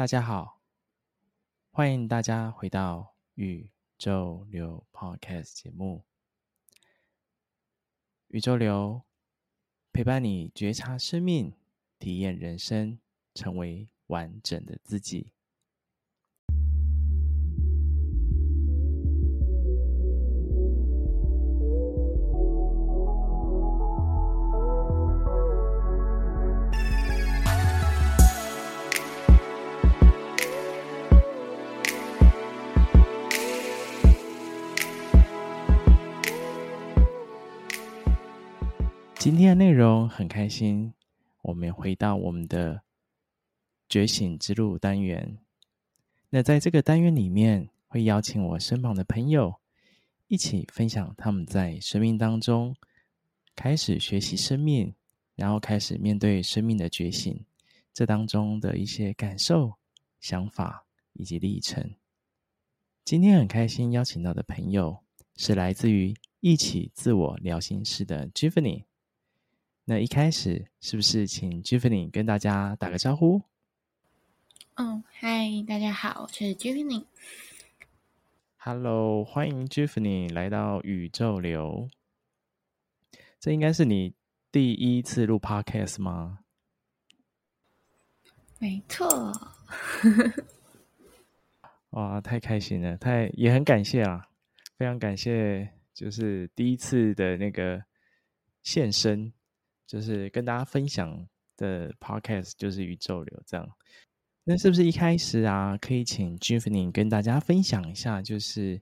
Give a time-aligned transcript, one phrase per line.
[0.00, 0.62] 大家好，
[1.70, 6.06] 欢迎大家回到宇宙流 Podcast 节目。
[8.28, 9.02] 宇宙流
[9.92, 11.52] 陪伴你觉察生命，
[11.98, 12.98] 体验人生，
[13.34, 15.34] 成为完整的自己。
[39.50, 40.94] 的内容很开心，
[41.42, 42.82] 我们回到我们的
[43.88, 45.38] 觉醒之路单元。
[46.28, 49.56] 那在这个单元里面，会邀请我身旁的朋友
[50.28, 52.76] 一起分享他们在生命当中
[53.56, 54.94] 开始学习生命，
[55.34, 57.44] 然后开始面对生命的觉醒，
[57.92, 59.72] 这当中的一些感受、
[60.20, 61.92] 想法以及历程。
[63.04, 65.02] 今天很开心邀请到的朋友
[65.34, 68.84] 是来自于一起自我疗心室的 Giovanni。
[69.84, 73.42] 那一开始是不是请 Giovanni 跟大家打个招呼？
[74.76, 77.06] 哦，嗨，大家好，我是 Giovanni。
[78.56, 81.88] Hello，欢迎 Giovanni 来到宇宙流。
[83.40, 84.14] 这应该是你
[84.52, 86.40] 第一次录 Podcast 吗？
[88.58, 89.32] 没错。
[91.90, 94.28] 哇，太开心了，太也很感谢啊，
[94.76, 97.82] 非常感谢，就是第一次的那个
[98.62, 99.32] 现身。
[99.90, 103.68] 就是跟大家分享的 podcast 就是宇宙流这样，
[104.44, 108.80] 那是不是一开始啊，可以请 Giovanni 跟大家分享一下，就是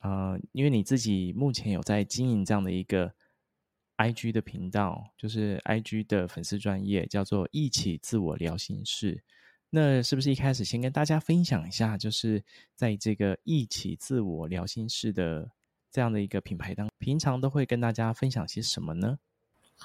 [0.00, 3.14] 呃，因为你自己目前有在经营这样的一个
[3.98, 9.22] IG 的频道，就是 IG 的粉丝专业叫做“一起自我疗心室”，
[9.70, 15.52] 那是不是一开始先跟大家分享一下，就是在这个“一起自我疗心室”的
[15.92, 19.20] 这样的一个品牌当，平常都会跟大家分享些什么呢？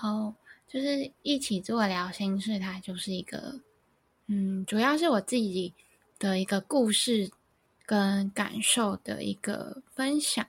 [0.02, 0.36] 哦
[0.68, 3.62] 就是一起做聊心事，它就是一个，
[4.28, 5.74] 嗯，主要是我自己
[6.20, 7.32] 的一个故事
[7.86, 10.46] 跟感受的一个分享。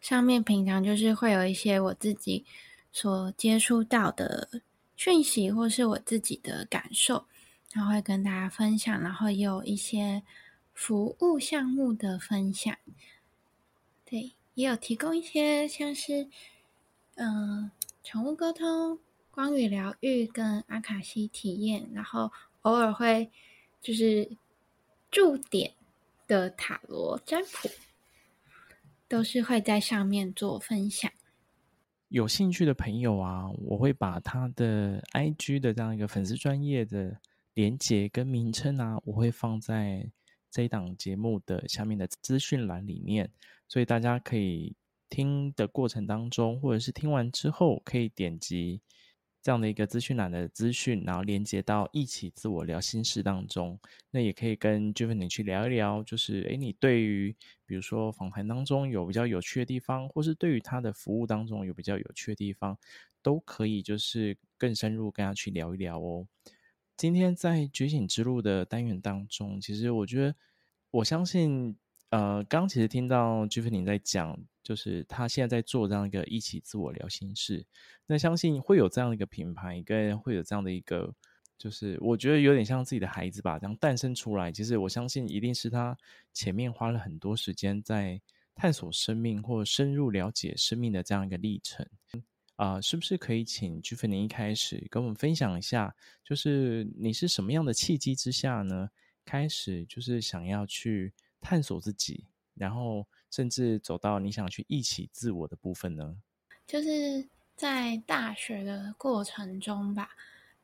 [0.00, 2.44] 上面平常就是会有一些我自己
[2.92, 4.48] 所接触到的
[4.96, 7.24] 讯息，或是我自己的感受，
[7.72, 10.22] 然后会跟大家分享，然后也有一些
[10.74, 12.76] 服务项目的分享。
[14.04, 16.28] 对，也有提供一些像是，
[17.14, 17.70] 嗯、
[18.02, 18.98] 宠物沟通、
[19.30, 23.30] 光与疗愈跟阿卡西体验，然后偶尔会
[23.80, 24.36] 就是
[25.10, 25.74] 驻点
[26.26, 27.70] 的塔罗占卜，
[29.06, 31.10] 都是会在上面做分享。
[32.08, 37.20] 有兴趣的朋友啊，我会把他的 IG 的这样一个粉丝专页的
[37.54, 40.10] 连接跟名称啊，我会放在
[40.50, 43.30] 这一档节目的下面的资讯栏里面，
[43.68, 44.74] 所以大家可以。
[45.10, 48.80] 听的过程当中，或者是听完之后，可以点击
[49.42, 53.78] 这样的一个资讯栏的资讯，然后连接到一起自我聊心事当中。
[54.10, 57.34] 那也可以跟 Giovanni 去聊一聊，就是诶，你对于
[57.66, 62.78] 比如说访谈当中有比较有趣的地方，或是对于他的服务当中有比较有趣的地方，
[63.20, 66.26] 都可以就是更深入跟他去聊一聊哦。
[66.96, 70.34] 今天在觉醒之路的单元当中，其实我觉得，
[70.92, 71.76] 我相信。
[72.10, 77.64] 呃，刚其实听到 Giovanni 在讲，就是他现在在做这样一个一起自我疗心室，
[78.06, 81.14] 那相信会有这样的一个品牌，跟会有这样的一个，
[81.58, 84.50] 就是我觉得有点像自己的孩子吧，这样诞生出来。
[84.52, 85.96] 其实我相信一定是他
[86.32, 88.20] 前面花了很多时间在
[88.54, 91.86] 探索生命或深入了解生命的这样一个历程。
[92.56, 98.90] 啊、是不是可以请 Giovanni 一开始跟我们分享一下，就是你是什么样的契机之下呢，
[99.24, 101.12] 开始就是想要去。
[101.42, 106.16] 探索自己，然后甚至走到你想去一起自我的部分呢？
[106.66, 110.10] 就是在大学的过程中吧，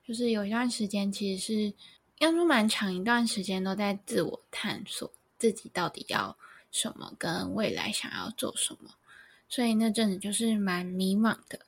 [0.05, 1.75] 就是有一段时间，其实是
[2.19, 6.37] 要说蛮长一段时间都在自我探索自己到底要
[6.71, 8.91] 什么，跟未来想要做什么。
[9.49, 11.61] 所以那阵子就是蛮迷茫的，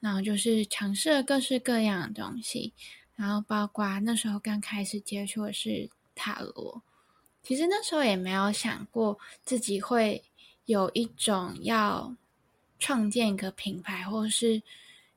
[0.00, 2.72] 然后就是尝试了各式各样的东西，
[3.16, 6.82] 然后包括那时候刚开始接触的是塔罗。
[7.42, 10.22] 其实那时候也没有想过自己会
[10.66, 12.14] 有一种要
[12.78, 14.62] 创建一个品牌，或是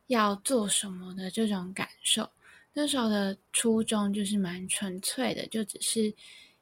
[0.07, 2.29] 要做什么的这种感受。
[2.73, 6.13] 那时候的初衷就是蛮纯粹的，就只是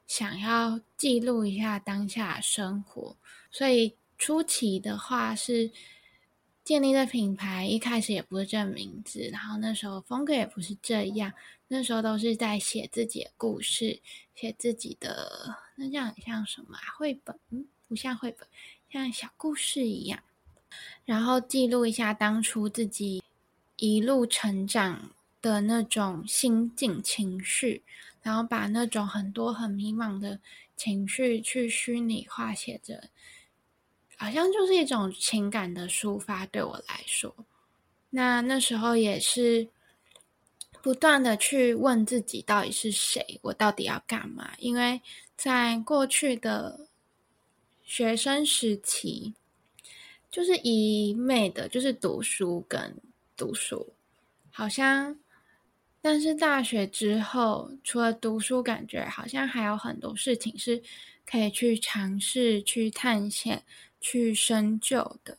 [0.06, 3.16] 想要记录一下当下生活。
[3.50, 5.70] 所以初期的话是
[6.64, 11.32] 建立的品牌一开始也不是这名字，然后那时候风格也不是这样，
[11.68, 14.00] 那时候都是在写自己的故事，
[14.34, 16.80] 写自己的，那这样很像什么啊？
[16.96, 17.38] 绘本？
[17.50, 18.48] 嗯，不像绘本，
[18.90, 20.20] 像小故事一样，
[21.04, 23.22] 然后记录一下当初自己
[23.76, 25.10] 一路成长
[25.42, 27.82] 的那种心境情绪，
[28.22, 30.40] 然后把那种很多很迷茫的
[30.76, 33.10] 情绪去虚拟化写着。
[34.16, 37.34] 好像就是一种情感的抒发，对我来说，
[38.08, 39.68] 那那时候也是
[40.80, 44.54] 不断的去问自己到底是谁，我到底要干嘛？
[44.56, 45.02] 因为
[45.36, 46.85] 在过去的
[47.86, 49.32] 学生时期，
[50.30, 52.94] 就是一昧的，就是读书跟
[53.34, 53.94] 读书，
[54.50, 55.18] 好像，
[56.02, 60.82] 但是大学之后，除了读书，感觉好像还有很多事情是
[61.24, 63.64] 可以去尝试、去探险。
[63.98, 65.36] 去深究的，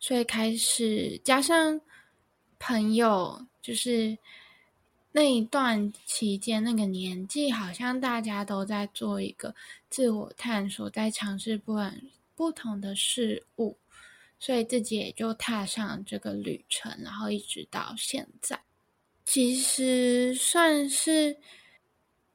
[0.00, 1.80] 所以开始加上
[2.58, 4.18] 朋友，就是
[5.12, 9.54] 那一段期间那个年纪，好像大家都在做一个
[9.88, 11.76] 自我探索，在尝试不
[12.34, 13.76] 不同的事物，
[14.38, 18.60] 所以自己也就踏上这个旅程，然后一直到现在，
[19.24, 21.36] 其实算是。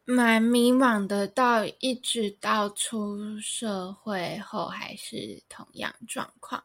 [0.06, 6.62] 蛮迷茫的，到一直到出社会后还是同样状况。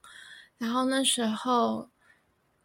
[0.56, 1.88] 然后那时候，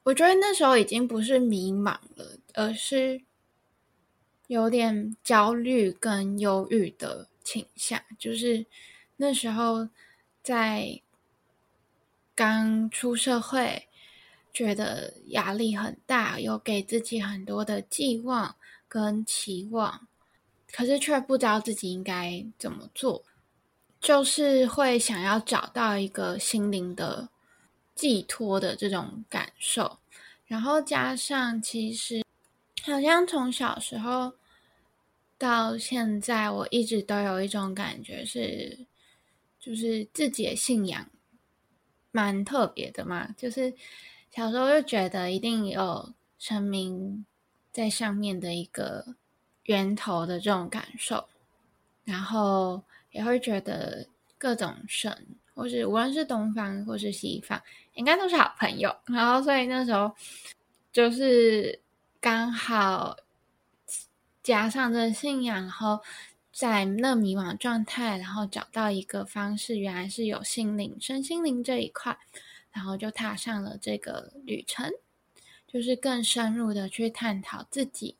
[0.01, 3.21] 我觉得那时候已经不是迷茫了，而是
[4.53, 7.99] 有点焦虑跟忧郁的倾向。
[8.19, 8.63] 就是
[9.17, 9.89] 那时候
[10.43, 11.01] 在
[12.35, 13.87] 刚出社会，
[14.53, 18.55] 觉得压力很大，有给自己很多的寄望
[18.87, 20.07] 跟期望。
[20.71, 23.23] 可是却不知道自己应该怎么做，
[23.99, 27.27] 就是会想要找到一个心灵的
[27.95, 29.97] 寄托的这种感受，
[30.45, 32.23] 然后加上其实
[32.83, 34.33] 好像从小时候
[35.43, 38.85] 到现在，我一直都有一种感觉是，
[39.59, 41.09] 就是自己的信仰
[42.11, 43.73] 蛮特别的嘛，就是
[44.31, 47.25] 小时候就觉得一定有神明
[47.71, 49.15] 在上面的一个。
[49.67, 51.25] 源头的这种感受，
[52.03, 54.05] 然后也会觉得
[54.37, 55.25] 各种神，
[55.55, 57.63] 或是无论是东方或是西方，
[57.93, 58.93] 应该都是好朋友。
[59.05, 60.13] 然后，所以那时候
[60.91, 61.79] 就是
[62.19, 63.15] 刚好
[64.43, 66.01] 加上这信仰，然后
[66.51, 72.15] 在那迷惘状态，然后找到一个方式，原来是有心灵、身心灵这一块，
[72.71, 74.91] 然后就踏上了这个旅程，
[75.67, 78.17] 就是更深入的去探讨自己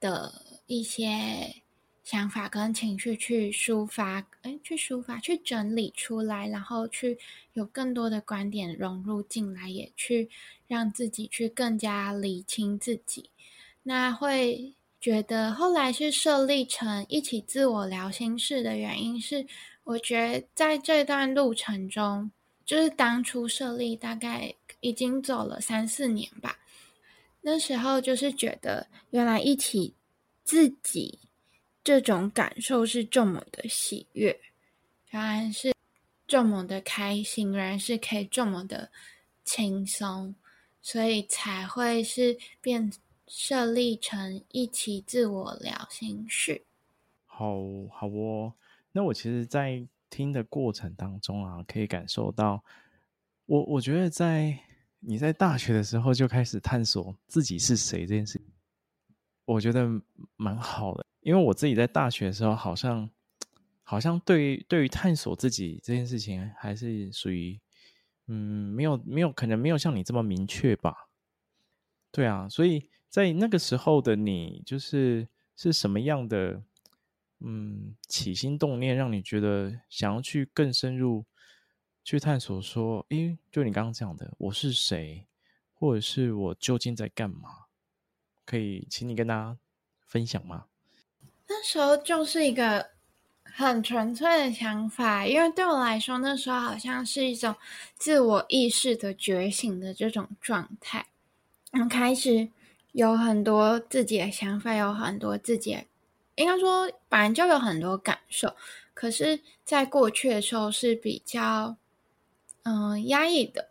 [0.00, 0.46] 的。
[0.70, 1.62] 一些
[2.04, 7.18] 想法跟情绪去抒发，哎，去抒发，去整理出来，然后去
[7.54, 10.28] 有更多的观点融入进来，也去
[10.66, 13.30] 让自己去更加理清自己。
[13.82, 19.46] 那会觉得后来是设立成一起自我聊心事的原因是，
[19.84, 22.30] 我觉得在这段路程中，
[22.64, 26.58] 就是当初设立大概已经走了三四年吧，
[27.42, 29.94] 那时候就是觉得原来一起。
[30.44, 31.18] 自己
[31.84, 34.40] 这种感受是这么的喜悦，
[35.10, 35.74] 原来是
[36.26, 38.90] 这么的开心，原来是可以这么的
[39.44, 40.34] 轻松，
[40.80, 42.90] 所以才会是变
[43.28, 46.64] 设立成一起自我聊心事。
[47.26, 47.54] 好
[47.92, 48.54] 好哦，
[48.92, 52.64] 那我其实，在听的过程当中啊，可以感受到，
[53.46, 54.58] 我我觉得在
[55.00, 58.40] 你在大学的时候就开始探索自己是谁这件事。
[59.44, 59.88] 我觉得
[60.36, 63.08] 蛮好的，因为我自己在大学的时候，好像
[63.82, 67.60] 好像对于对于探索自己这件事情，还是属于
[68.26, 71.08] 嗯，没有没有可能没有像你这么明确吧？
[72.10, 76.62] 对啊，所以在那个时候的你，就是是什么样的
[77.40, 81.24] 嗯起心动念，让你觉得想要去更深入
[82.04, 82.60] 去探索？
[82.60, 85.26] 说，诶，就你刚刚讲的，我是谁，
[85.72, 87.66] 或者是我究竟在干嘛？
[88.44, 89.58] 可以请你跟大家
[90.06, 90.66] 分享吗？
[91.48, 92.90] 那时候就是一个
[93.42, 97.54] 很纯粹的想法，因为对我来说，那时候好像是一种
[97.96, 101.06] 自我意识的觉醒的这种状态。
[101.70, 102.48] 然后开始
[102.98, 105.78] 有很多自己的想法，有很多自己，
[106.34, 108.56] 应该说本来就有很多感受，
[108.92, 111.76] 可是，在过去的时候是比较
[112.64, 113.68] 嗯、压抑的。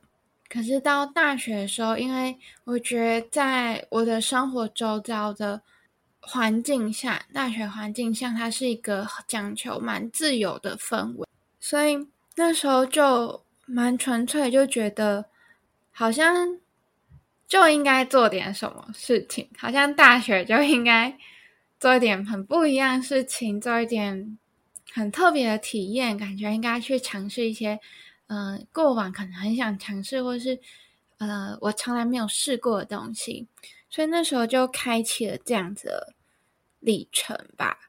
[0.48, 5.62] 可是到大学的时候，因为我觉得在我的生活周遭的
[6.22, 11.28] 环境下，大学环境下，它是一个讲求蛮自由的氛围，
[11.60, 12.08] 所以
[12.38, 15.26] 那时候就蛮纯粹，就觉得
[15.92, 16.58] 好像
[17.48, 21.18] 就应该做点什么事情，好像大学就应该
[21.80, 24.38] 做一点很不一样事情，做一点
[24.92, 27.80] 很特别的体验，感觉应该去尝试一些，
[28.28, 30.60] 呃，过往可能很想尝试，或是
[31.20, 33.48] 呃，我从来没有试过的东西，
[33.90, 36.14] 所以那时候就开启了这样子的
[36.80, 37.80] 历程吧。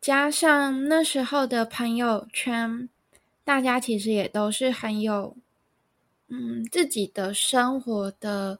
[0.00, 2.88] 加上那时候的朋友圈，
[3.44, 5.36] 大家其实也都是很有，
[6.28, 8.58] 嗯，自己的生活的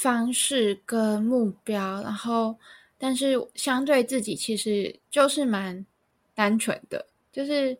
[0.00, 2.56] 方式跟目标，然后，
[2.96, 5.84] 但是相对自己其实就是蛮
[6.34, 7.76] 单纯的，就是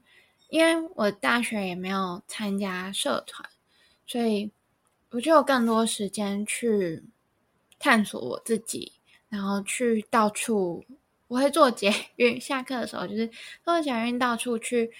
[0.51, 3.49] 因为我大学也没有参加社团，
[4.07, 4.51] 所以
[5.11, 7.03] 我就有更多时间去
[7.79, 8.93] 探索我自己，
[9.29, 10.85] 然后去到处。
[11.29, 13.31] 我会坐捷运，下课的时候就是
[13.65, 14.91] 坐捷运到处去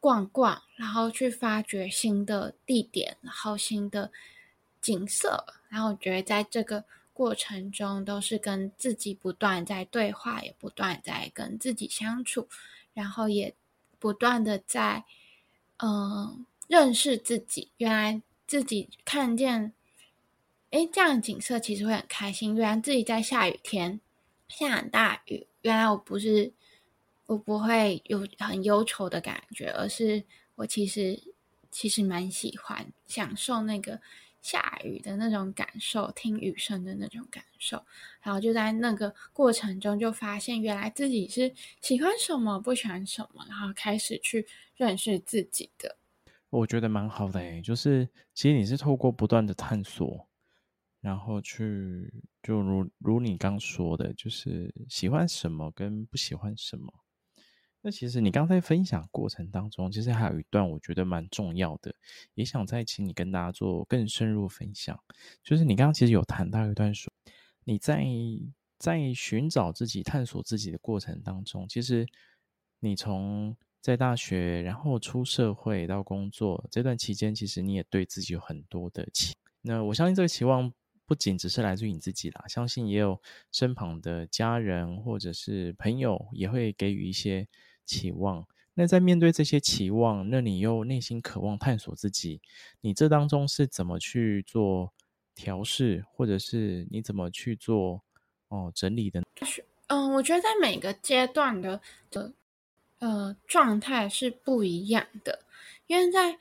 [0.00, 4.10] 逛逛，然后去发掘新的地点，然后新的
[4.80, 5.44] 景色。
[5.68, 12.48] 然后我觉得在这个过程中，都是跟自己不断在对话，也不断在跟自己相处，
[12.94, 13.54] 然后也
[13.98, 15.04] 不断的在
[15.78, 17.70] 嗯、认识自己。
[17.76, 19.72] 原来自己看见，
[20.70, 22.56] 诶，这样的景色其实会很开心。
[22.56, 24.00] 原来自己在下雨天，
[24.48, 25.46] 下很大雨。
[25.62, 26.52] 原来我不是，
[27.26, 30.24] 我不会有很忧愁的感觉，而是
[30.56, 31.22] 我其实
[31.70, 34.00] 其实蛮喜欢享受那个
[34.40, 37.84] 下雨的那种感受，听雨声的那种感受。
[38.22, 45.96] 然后就在那个过程中，就发现原来自己是喜欢什么，不喜欢什么，然后开始去认识自己的。
[46.50, 50.26] 我觉得蛮好的诶，就是其实你是透过不断的探索。
[51.00, 56.92] 然后去，就如如你刚说的，就是喜欢什么跟不喜欢什么。
[57.80, 61.94] 那其实你刚才分享过程当中，其实还有一段我觉得蛮重要的，
[62.34, 64.98] 也想再请你跟大家做更深入分享。
[65.44, 67.12] 就是你刚刚其实有谈到一段说，
[67.64, 68.04] 你在
[68.78, 72.06] 在寻找自己、探索自己的过程当中，其实
[72.80, 79.34] 你从在大学，然后出社会到工作这段期间，其实你也对自己有很多的期。
[79.62, 80.72] 那我相信这个期望。
[81.08, 83.18] 不仅只是来自于你自己啦，相信也有
[83.50, 87.48] 身旁的家人或者是朋友也会给予一些
[87.86, 88.46] 期望。
[88.74, 92.42] 那在面对这些期望，那你又内心渴望探索自己，
[92.82, 94.92] 你这当中是怎么去做
[95.34, 98.02] 调试，或者是你怎么去做
[98.48, 99.24] 哦整理的？
[99.86, 102.34] 嗯，我觉得在每个阶段的的
[102.98, 105.40] 呃状态是不一样的，
[105.86, 106.38] 因为在。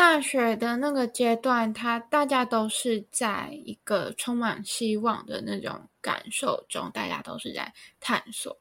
[0.00, 8.56] 大学的那个阶段，他大家都是在一个充满希望的那种感受中，大家都是在探索。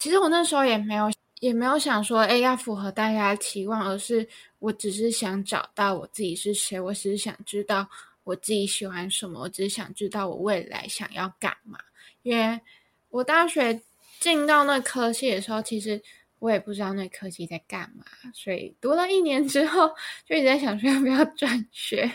[0.00, 1.08] 其实我那时候也没有，
[1.38, 7.88] 也没有想说，哎，要符合大家的期望，而是我只是想找到我自己是谁，我只是想知道
[8.24, 11.78] 我自己喜欢什么，我只是想知道我未来想要干嘛。
[12.22, 12.60] 因为
[13.08, 13.80] 我大学
[14.18, 16.02] 进到那科系的时候，其实。
[16.42, 19.94] 我也不知道那科技在干嘛，所以读了一年之后，
[20.26, 22.10] 就一直在想说要不要转学，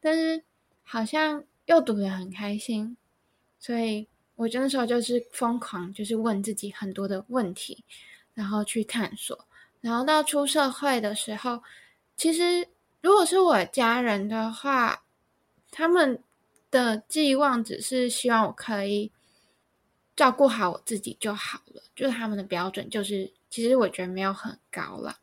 [0.00, 0.42] 但是
[0.82, 2.96] 好像又读得很开心，
[3.60, 7.84] 所以我那时候就是疯狂，就是问自己很多的问题，
[8.34, 9.46] 然后去探索，
[9.80, 11.62] 然后到出社会的时候，
[12.16, 12.66] 其实
[13.00, 15.04] 如果是我家人的话，
[15.70, 16.20] 他们
[16.68, 19.12] 的寄望只是希望我可以
[20.16, 23.32] 照顾好我自己就好了，就是他们的标准就是。
[23.52, 25.18] 其实我觉得没有很高了，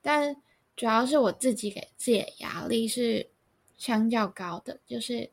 [0.00, 0.34] 但
[0.74, 3.28] 主要是我自己给自己的压力是
[3.76, 5.28] 相较高的，就是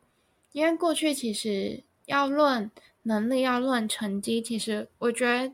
[0.51, 2.70] 因为过去其实要论
[3.04, 5.54] 能力，要论成绩，其实我觉得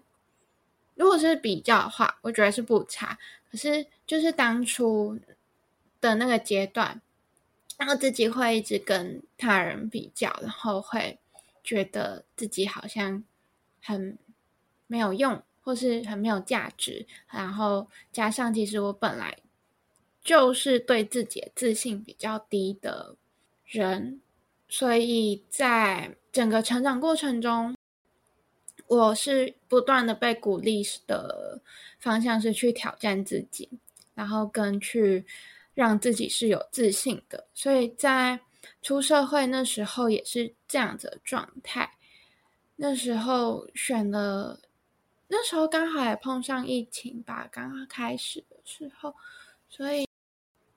[0.95, 3.19] 如果是比较的话，我觉得是不差。
[3.51, 5.19] 可是就是当初
[6.00, 7.00] 的那个阶段，
[7.77, 11.19] 然后自己会一直跟他人比较，然后会
[11.63, 13.23] 觉得自己好像
[13.83, 14.17] 很
[14.88, 15.43] 没有用。
[15.63, 19.37] 或是很没有价值，然后加上其实我本来
[20.23, 23.15] 就是对自己的自信比较低的
[23.65, 24.19] 人，
[24.67, 27.75] 所以在整个成长过程中，
[28.87, 31.61] 我是不断的被鼓励的
[31.99, 33.69] 方向是去挑战自己，
[34.15, 35.25] 然后跟去
[35.75, 38.39] 让自己是有自信的，所以在
[38.81, 41.93] 出社会那时候也是这样子的状态，
[42.77, 44.59] 那时候选了。
[45.33, 49.15] 那时候刚好也碰上疫情吧，刚刚开始的时候，
[49.69, 50.05] 所以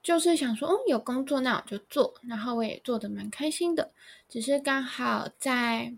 [0.01, 3.91] 就是想说，嗯，有工作那我就做，然后我也做得蛮开心的。
[4.29, 5.93] 只是刚好在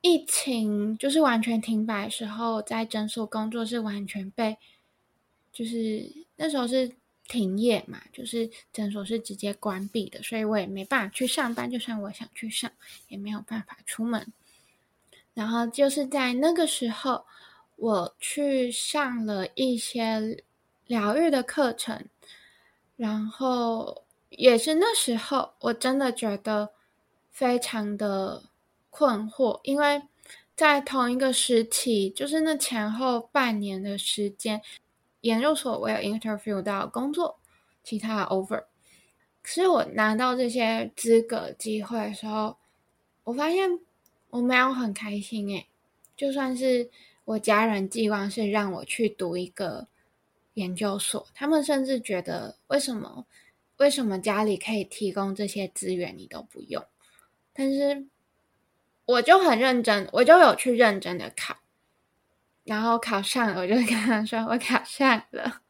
[0.00, 4.56] 疫情就是完全停摆的时候，在诊所工作是完全被，
[5.52, 6.92] 就是那时候是
[7.26, 11.68] 停业嘛，就是诊所是直接关闭的，所以我也没办法去上班。
[11.68, 12.70] 就算我想去上，
[13.08, 14.32] 也没有办法出门。
[15.34, 17.26] 然后就是在那个时候，
[17.76, 20.42] 我去上了一些
[20.86, 22.08] 疗愈的课程，
[22.96, 26.72] 然后也是那时候，我真的觉得
[27.30, 28.44] 非常的
[28.90, 30.02] 困惑，因为
[30.54, 34.62] 在同一个时期，就是那前后半年的时间。
[35.22, 37.38] 研究所我有 interview 到工作，
[37.82, 38.64] 其他 over。
[39.42, 42.56] 可是我拿到这些资格机会的时候，
[43.24, 43.80] 我发现
[44.30, 45.66] 我没有很开心诶。
[46.16, 46.88] 就算是
[47.26, 49.86] 我家人寄望是让我去读一个
[50.54, 53.26] 研究所，他们甚至觉得为什么
[53.76, 56.82] 为什么家里可以提供这些资源你都不用？
[57.52, 58.06] 但是
[59.04, 61.56] 我就很认真，我就有去认真的考。
[62.64, 65.62] 然后考上了，我就跟他说我考上了，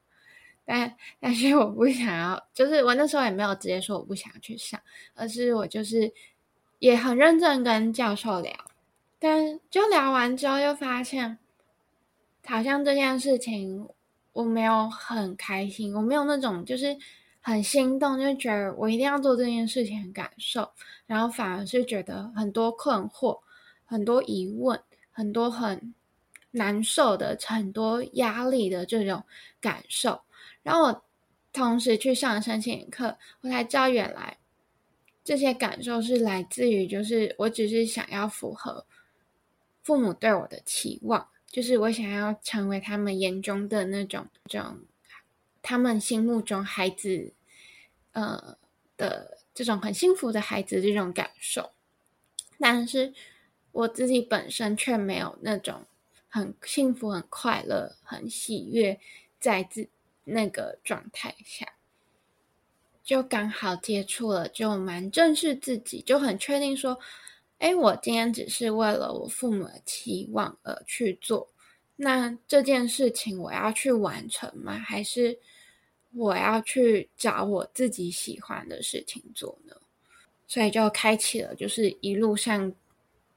[0.65, 4.81] 但但是我不想要，就是我那时候也没有直接说我不想去上，
[5.15, 6.13] 而是我就是
[6.79, 8.53] 也很认真跟教授聊，
[9.19, 11.39] 但就聊完之后又发现，
[12.47, 13.89] 好像这件事情
[14.33, 16.97] 我没有很开心，我没有那种就是
[17.41, 20.71] 很心动，就觉得我一定要做这件事情的感受，
[21.07, 23.41] 然后反而是觉得很多困惑、
[23.85, 25.95] 很多疑问、很多很。
[26.53, 29.23] 难受的很多压力的这种
[29.61, 30.23] 感受，
[30.63, 31.05] 然后我
[31.53, 34.39] 同时去上身心课，我才知道原来
[35.23, 38.87] 这些感受是来自于，就是我只是想要符合
[39.83, 44.81] 父母对我的期望，就是我想要成为他们眼中的那种这种
[45.63, 47.33] 他们心目中孩子
[48.13, 48.59] 呃
[48.99, 51.73] 的这种很幸福的孩子这种感受，
[52.59, 53.15] 但是
[53.73, 55.87] 我自己本身却没有那种。
[56.29, 59.01] 很幸福、很快乐、很喜悦，
[59.41, 59.89] 在自
[60.25, 61.67] 那个状态下，
[63.03, 66.99] 就刚好接触了，就蛮正视自己，就很确定说，
[67.57, 71.49] 哎，我今天只是为了我父母的期望而去做，
[71.97, 74.79] 那这件事情我要去完成吗？
[74.79, 75.39] 还是
[76.13, 79.75] 我要去找我自己喜欢的事情做呢？
[80.47, 82.73] 所以就开启了，就是一路上。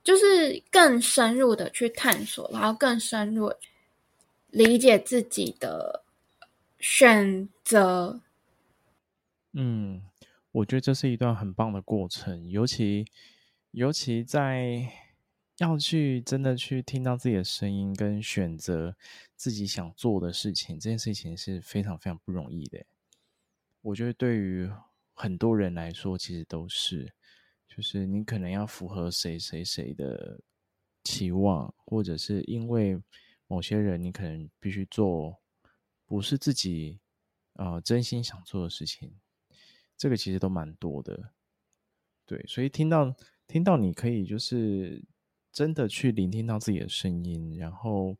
[0.02, 3.54] 就是更深入的去探索，然后更深入
[4.50, 6.04] 理解自己的
[6.80, 8.22] 选择。
[9.52, 10.02] 嗯，
[10.54, 13.06] 我觉得这是一段很棒的过程，尤其
[13.72, 14.90] 尤其在
[15.60, 18.96] 要去真的去听到自己的声音，跟选择
[19.36, 22.86] 自己想做的事情，这件事情是非常非常不容易的。
[23.82, 24.70] 我觉得对于
[25.14, 27.14] 很多人来说，其实都是。
[27.68, 30.42] 就是你可能要符合谁谁谁的
[31.04, 33.00] 期望，或者是因为
[33.48, 35.40] 某些人，你可能必须做
[36.04, 37.00] 不是自己
[37.54, 39.14] 呃真心想做的事情。
[39.96, 41.32] 这个其实都蛮多的，
[42.26, 42.44] 对。
[42.48, 43.16] 所以听到
[43.48, 45.06] 听到你可以就是
[45.60, 48.16] 真的去聆听到自己的声音，然后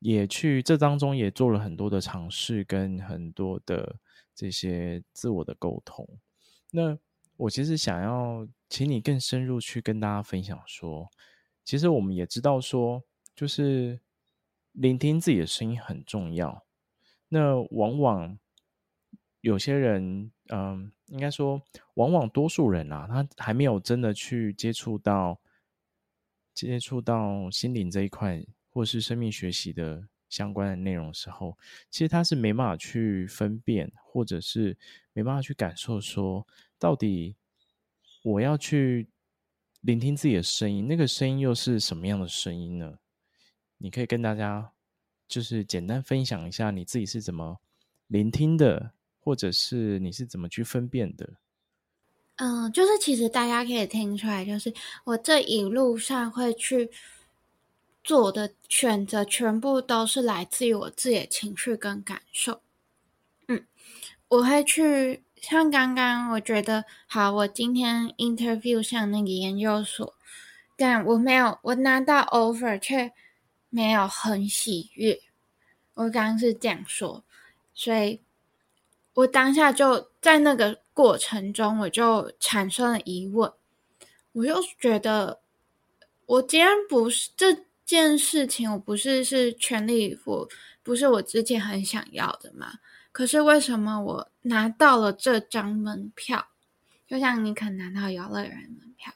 [0.00, 3.96] 也去这当中也做了很多的尝试，跟很多的
[4.34, 6.06] 这些自我的沟通。
[6.70, 6.98] 那
[7.36, 8.46] 我其实想要。
[8.70, 11.10] 请你更深入去跟大家分享说，
[11.64, 13.02] 其实我们也知道说，
[13.34, 13.98] 就是
[14.72, 16.66] 聆听自己的声音很重要。
[17.30, 18.38] 那往往
[19.40, 21.62] 有些人，嗯，应该说，
[21.94, 25.40] 往往多数人啊，他还没有真的去接触到
[26.66, 31.56] 接触到心灵这一块，或是生命学习的相关的内容的时候，
[31.90, 34.76] 其实他是没办法去分辨，或者是
[35.12, 36.46] 没办法去感受说，
[36.78, 37.36] 到底。
[38.24, 39.08] 我要去
[39.80, 42.98] 聆听自己的声音，那个声音又是什么样的声音呢？
[43.78, 44.72] 你可以跟大家
[45.28, 47.60] 就是简单分享一下你自己是怎么
[48.08, 51.34] 聆听的，或者是你是怎么去分辨的。
[52.38, 54.74] 嗯，就是其实大家可以听出来，就是
[55.04, 56.90] 我这一路上会去
[58.02, 62.60] 做的选择，全部都是来自于我自己的情绪跟感受。
[63.46, 63.64] 嗯，
[64.28, 65.22] 我会去。
[65.40, 70.12] 像刚刚，我觉得好，我今天 interview 上那个研究所，
[70.76, 73.12] 但我没有，我拿到 offer 却
[73.70, 75.20] 没有很喜悦。
[75.94, 77.22] 我刚刚是这样说，
[77.72, 78.20] 所以
[79.14, 83.52] 我当下就在那个过程中，我就产生了疑问。
[84.32, 85.38] 我又觉得，
[86.26, 90.48] 我既然不是这件事情，我不是是全力以赴，
[90.82, 92.80] 不是我之前很想要的吗？
[93.12, 96.48] 可是为什么我拿到了这张门票，
[97.06, 99.14] 就像你可能拿到游乐园门票，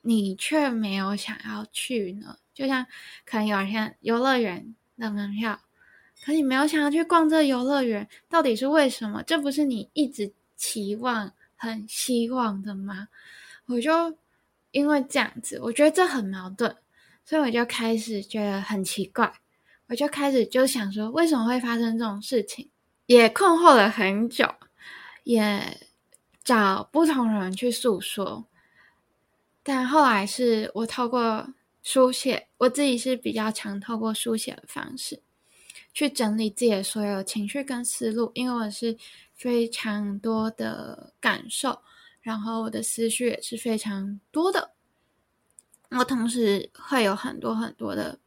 [0.00, 2.38] 你却没有想要去呢？
[2.52, 2.84] 就像
[3.24, 5.60] 可能有一天游乐园的门票，
[6.24, 9.22] 可你没有想要去逛这游乐园，到底是为什么？
[9.22, 13.08] 这不是你一直期望、很希望的吗？
[13.66, 14.16] 我就
[14.70, 16.76] 因为这样子，我觉得这很矛盾，
[17.24, 19.32] 所以我就开始觉得很奇怪，
[19.88, 22.70] 我就开始就想说，为什么会发生这种事情？
[23.06, 24.48] 也困惑了很久，
[25.24, 25.80] 也
[26.44, 28.46] 找不同人去诉说，
[29.64, 35.20] 但后来是我透过书写，我自己是比较常透过书写的方式。
[35.94, 38.96] 去整理自己的所有情绪跟思路，因为我是
[39.42, 41.82] 非常多的感受，
[42.20, 44.70] 然后我的思绪也是非常多的。
[45.90, 48.20] 我同时会有很多很多的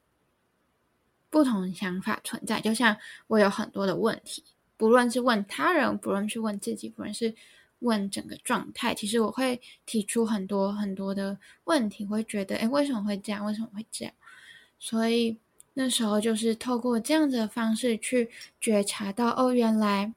[1.29, 2.97] 不同想法存在，就像
[3.27, 4.43] 我有很多的问题，
[4.75, 7.33] 不论是问他人，不论是问自己，不论是
[7.79, 13.45] 问整个状态，其实我会提出很多很多的问题，会觉得，诶，为什么会这样？
[13.45, 14.13] 为什么会这样？
[14.77, 15.37] 所以。
[15.77, 20.13] 那时候就是透过这样子的方式去觉察到，哦，原来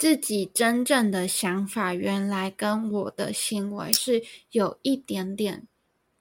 [0.00, 5.68] 自己真正的想法，原来跟我的行为是有一点点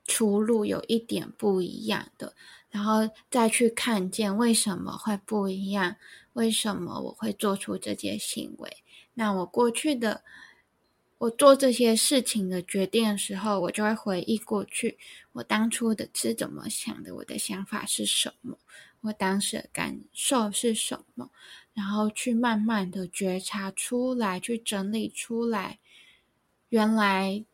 [0.03, 2.35] 出入，有一点不一样的。
[2.69, 5.95] 然后再去看见为什么会不一样，
[6.33, 8.83] 为什么我会做出这些行为。
[9.13, 10.25] 那我过去的，
[11.19, 14.97] 我做这些事情的决定的时候，我就会回忆过去，
[15.31, 18.59] 我当初的是怎么想的，我的想法是什么，
[18.99, 21.31] 我当时的感受是什么，
[21.79, 25.79] 然后去慢慢的觉察出来，去整理出来，
[26.67, 27.45] 原来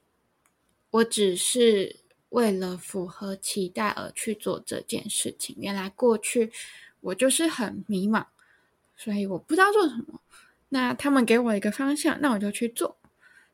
[0.89, 1.95] 我只是
[2.29, 5.55] 为了符合期待而去做这件事情。
[5.59, 6.51] 原来过去
[7.01, 8.25] 我就是很迷茫，
[8.97, 10.19] 所以我不知道做什么。
[10.69, 12.97] 那他们给我一个方向，那我就去做。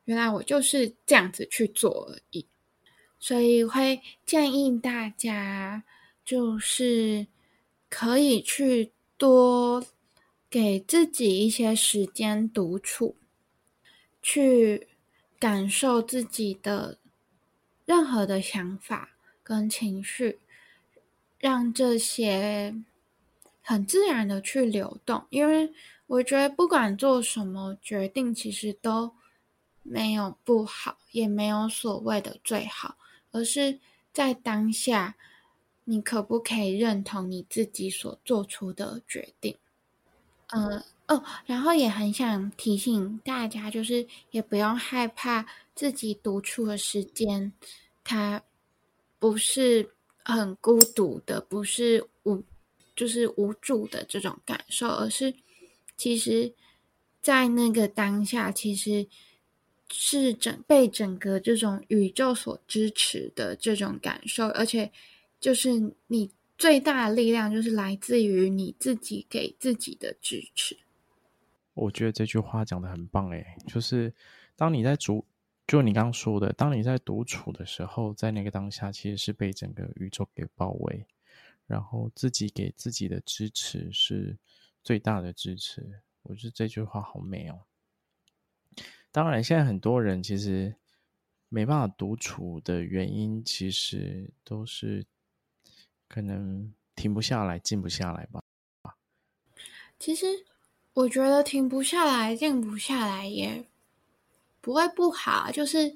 [0.06, 2.48] 原来我就是这样子去做而已，
[3.20, 5.84] 所以会建议大家
[6.24, 7.28] 就是
[7.90, 9.84] 可以去多
[10.52, 13.16] 给自己一些时间独处，
[14.22, 14.90] 去
[15.40, 17.00] 感受自己的
[17.86, 20.40] 任何的想法跟情绪，
[21.40, 22.76] 让这些
[23.64, 25.26] 很自然的去流动。
[25.30, 25.74] 因为
[26.06, 29.14] 我觉得不管做什么决定，其实都。
[29.84, 32.98] 没有不好，也没有所谓的最好，
[33.32, 33.80] 而是
[34.14, 35.16] 在当下，
[35.86, 39.58] 你可不可以认同你自己所做出的决定？
[40.52, 47.52] 呃哦，然后也很想提醒大家，就是也不用害怕自己独处的时间，
[48.04, 48.42] 它
[49.20, 49.90] 不是
[50.24, 52.44] 很孤独的，不是无
[52.96, 55.34] 就是无助的这种感受，而是
[55.98, 56.54] 其实，
[57.22, 59.08] 在那个当下，其实。
[59.94, 64.90] 是整被整个这种宇宙所支持的这种感受，而且
[65.38, 70.78] 就是你最大的力量，就是来自于你自己给自己的支持。
[71.74, 74.14] 我觉得这句话讲的很棒，诶，就是
[74.56, 75.26] 当你在独，
[75.66, 81.08] 就你刚刚说的，当你在独处的时候，在那个当下，其实是被整个宇宙给包围，
[81.66, 84.38] 然后自己给自己的支持是
[84.84, 86.04] 最大的支持。
[86.22, 87.62] 我觉得这句话好美哦。
[89.12, 90.76] 当然，现在很多人其实
[91.50, 95.04] 没办法独处的原因，其实都是
[96.12, 98.42] 可能停不下来、静不下来吧。
[99.98, 100.46] 其实
[100.92, 103.64] 我觉得停不下来、静不下来也
[104.60, 105.96] 不会不好，就是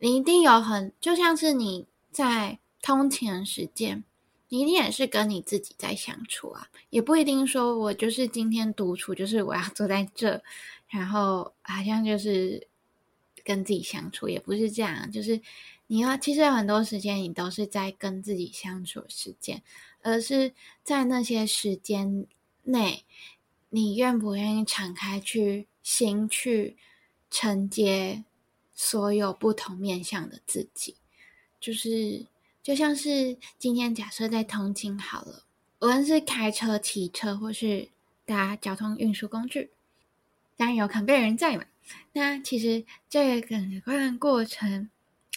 [0.00, 4.02] 你一定有很，就像是你在通勤时间，
[4.48, 10.42] 你一定也是跟你自己在相处啊，也不一定说我就是今天独处，就是我要坐在这。
[10.88, 12.66] 然后好像就是
[13.44, 15.40] 跟自己相处，也不是这样，就是
[15.92, 19.62] 你要其实有很多时间你都是在跟自己相处时间，
[20.00, 22.26] 而是在那些时间
[22.62, 23.04] 内，
[23.68, 26.78] 你愿不愿意敞开去心去
[27.30, 28.24] 承接
[28.72, 30.96] 所有不同面向的自己，
[31.60, 32.24] 就是
[32.62, 35.44] 就像是今天假设在通勤好了，
[35.82, 37.90] 无论是开车、骑车或是
[38.24, 39.70] 搭交通运输工具。
[40.56, 41.64] 当然有可能被人载嘛，
[42.14, 44.88] 那其实这个整个过程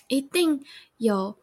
[0.08, 0.64] 一定
[0.98, 1.38] 有，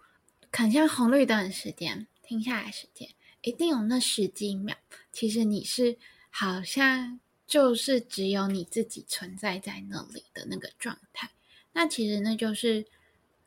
[0.52, 4.76] 很像红绿灯的时间，停下来时间，一定有那十几秒。
[5.12, 5.96] 其实你是
[6.30, 11.30] 好像就是只有你自己存在在那里的那个状态。
[11.72, 12.86] 那其实那就是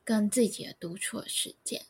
[0.04, 1.82] 跟自己的独处时间。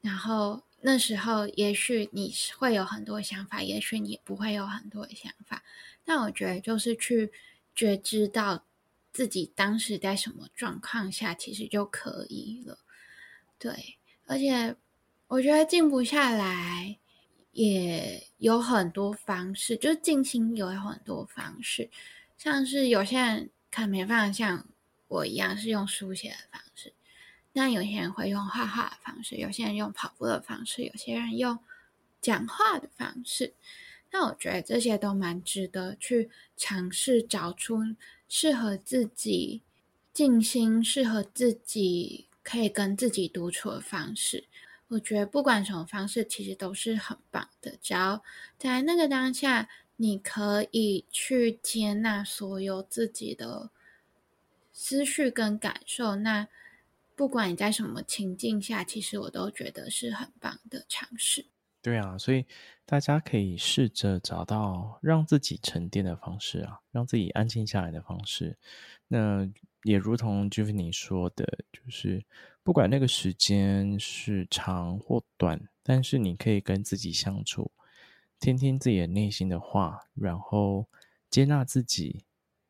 [0.00, 5.62] 然后那时候，也许你会有很多想法，也许你不会有很多想法。
[6.04, 7.32] 那我觉得就是去。
[7.72, 8.66] 觉知到
[9.12, 12.78] 自己当时在什么状况下，其实就可以了。
[13.58, 14.76] 对，而且
[15.26, 16.98] 我觉得静不下来，
[17.52, 21.90] 也有很多方式，就是静心有很多方式，
[22.38, 24.66] 像是有些人可能没办法像
[25.08, 26.92] 我一样是用书写的方式，
[27.52, 31.58] 那有些人会用画画的方式，有些人用跑步的方式，有些人用
[32.20, 33.54] 讲话的方式。
[34.12, 37.78] 那我觉得这些都蛮值得去尝试，找出
[38.32, 39.60] 适合自己
[40.12, 44.44] 静心、适合自己可以跟自己独处的方式。
[44.86, 47.76] 我觉得不管什么方式，其实都是很棒的。
[47.82, 48.22] 只要
[48.56, 53.70] 在那个当下，你可以去接纳所有自己的
[54.72, 56.46] 思绪跟感受，那
[57.16, 61.46] 不管你在什么情境下，其实我都觉得是很棒的尝试。
[61.82, 62.46] 对啊，所以
[62.84, 68.56] 大家可以试着找到让自己沉淀的方式啊，让自己安静下来的方式。
[69.08, 69.48] 那
[69.84, 72.24] 也如同 Giovanni 说的，就是。
[72.62, 77.72] 不管那个时间是长或短，但是你可以跟自己相处，
[78.38, 80.86] 听听自己的内心的话，然后
[81.30, 82.22] 接纳自己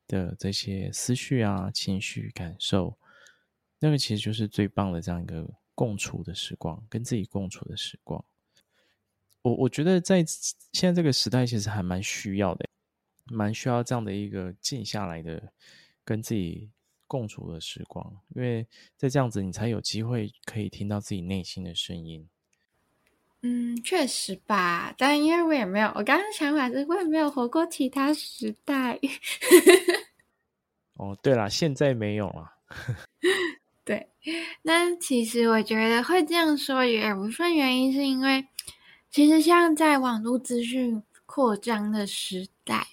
[0.07, 2.97] 的这些思绪啊、情绪、感受，
[3.81, 5.45] 那个其实就是最棒的这样一个
[5.75, 8.25] 共处的时光，跟自己共处的时光。
[9.43, 10.25] 我我觉得在
[10.73, 12.67] 现在这个时代，其实还蛮需要的，
[13.27, 15.53] 蛮需要这样的一个静下来的
[16.05, 16.71] 跟自己。
[17.11, 18.65] 共处的时光，因为
[18.97, 22.29] 在这样子，你才有机会可以听到自己内心的声音。
[23.43, 24.95] 嗯，确实吧。
[24.97, 28.97] 但因为我也没有，我刚刚想法是，我也没有活过其他时代。
[30.95, 32.53] 哦，对了，现在没有了。
[33.85, 34.09] 对，
[34.63, 38.47] 那其实我觉得会这样说，也有部分原因是因为，
[39.11, 42.89] 其实像在网络资讯扩张的时代，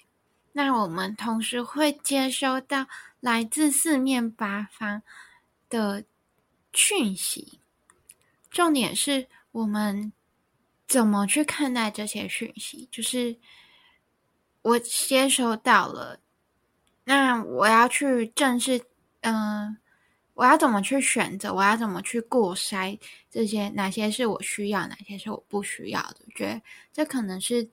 [0.52, 2.86] 那我们同时会接收到。
[3.20, 5.02] 来自四面八方
[5.68, 6.04] 的
[6.72, 7.58] 讯息，
[8.48, 10.12] 重点是我们
[10.86, 12.88] 怎么去看待这些讯息。
[12.92, 13.36] 就是
[14.62, 16.20] 我接收到了，
[17.06, 18.82] 那我要去正视，
[19.22, 19.76] 嗯、
[20.38, 21.52] 我要怎么去选择？
[21.52, 22.96] 我要怎么去过筛
[23.28, 23.68] 这些？
[23.70, 24.86] 哪些是我需要？
[24.86, 26.18] 哪些是我不需要的？
[26.26, 27.68] 我觉得这可能是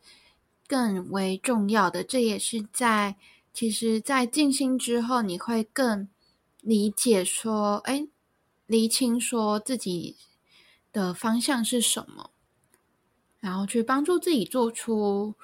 [0.67, 2.04] 更为重要的。
[2.04, 3.17] 这也是在。
[3.54, 6.10] 其实，在静心之后，你会更
[6.62, 8.08] 理解说，哎，
[8.65, 10.17] 厘清说自己
[10.91, 12.32] 的方向是什么，
[13.39, 15.36] 然后去帮助自己做出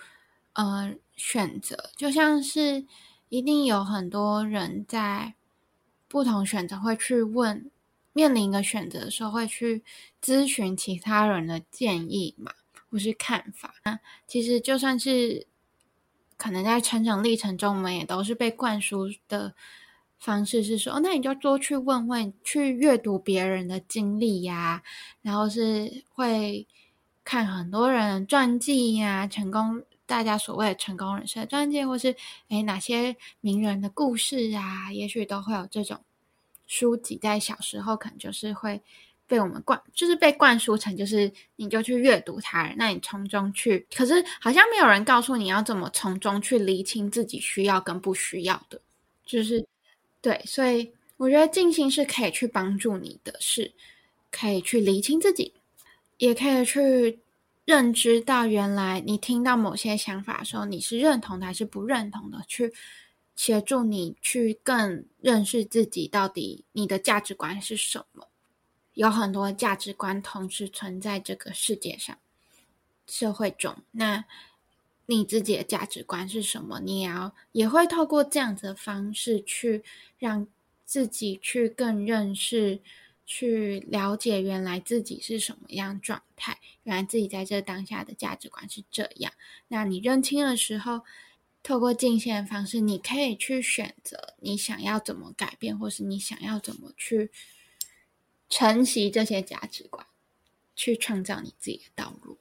[0.53, 1.91] 呃选择。
[1.95, 2.85] 就像是
[3.29, 5.35] 一定有很多人在
[6.11, 7.71] 不同选择会去问，
[8.13, 9.83] 面临一个选择的时候会去
[10.21, 12.51] 咨询其他人的建议嘛，
[12.89, 13.73] 或是看法。
[13.85, 13.97] 那
[14.27, 15.47] 其实就算是。
[16.43, 19.53] 可能在成长历程中，我们也都是被灌输的
[20.17, 24.81] 方式是说，哦，那你就多去问问，去阅读别人的经历呀，
[25.21, 26.65] 然后是会
[27.23, 32.13] 看很多人传记呀，成功大家所谓的成功人士的传记，或是
[32.49, 35.97] 诶哪些名人的故事啊，也许都会有这种
[36.67, 38.81] 书籍，在小时候可能就是会。
[39.27, 48.81] 被我们灌，就是被灌输成，就是你就去阅读他人，那你从中去，可是好像没有人告诉你要怎么从中去厘清自己需要跟不需要的，
[49.25, 49.65] 就是
[50.21, 53.71] 对，所以我觉得静心是可以去帮助你的，是
[54.29, 55.53] 可以去厘清自己，
[56.17, 57.17] 也可以去
[57.71, 62.73] 认知到原来你听到某些想法的时候，你是认同的还是不认同的，去
[63.33, 68.27] 协助你去更认识自己，到底你的价值观是什么。
[68.95, 72.17] 有很多价值观同时存在这个世界上、
[73.07, 73.73] 社会中。
[73.91, 74.25] 那
[75.05, 76.81] 你自己的价值观是什么？
[76.81, 79.81] 你也要也会透过这样子的方式去
[80.19, 80.45] 让
[80.85, 82.81] 自己去更认识、
[83.33, 86.59] 去了解原来自己是什么样状态。
[86.83, 89.31] 原来自己在这当下的价值观是这样。
[89.69, 91.03] 那你认清的时候，
[91.63, 97.31] 透过静心的方式，你可以去选择你想要怎么改变，或是你想要怎么去。
[98.49, 100.05] 承袭这些价值观，
[100.75, 102.37] 去创造你自己的道路。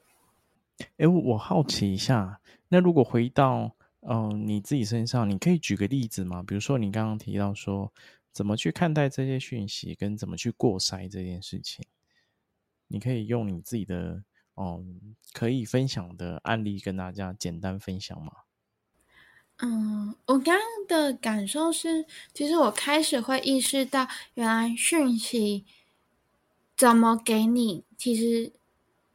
[0.96, 6.42] 哎，我好奇一下，那如果回到嗯、你自己身上，你可以举个例子吗？
[6.42, 7.92] 比如说你刚刚提到说，
[8.32, 11.84] 怎么去看待这些讯息，跟怎么去过筛这件事情，
[12.88, 14.22] 你可以用你自己的
[14.56, 18.32] 嗯可以分享的案例跟大家简单分享吗？
[19.62, 25.66] 嗯，我刚刚的感受是，其实我开始会意识到，原来讯息。
[26.76, 27.84] 怎么给你？
[27.98, 28.54] 其实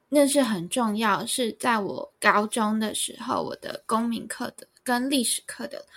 [0.10, 1.25] 那是很重要。
[1.25, 5.88] 是在我高中的时候，我的公民课的跟历史课的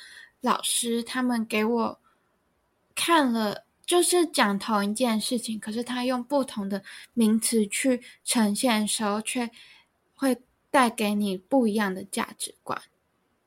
[0.40, 2.00] 老师，他们给我
[2.98, 6.82] 看了，就是讲同一件事情，可是他用不同的
[7.14, 9.48] 名词去呈现的时候，却
[10.16, 10.42] 会。
[10.70, 12.78] 带给你不一样的价值观。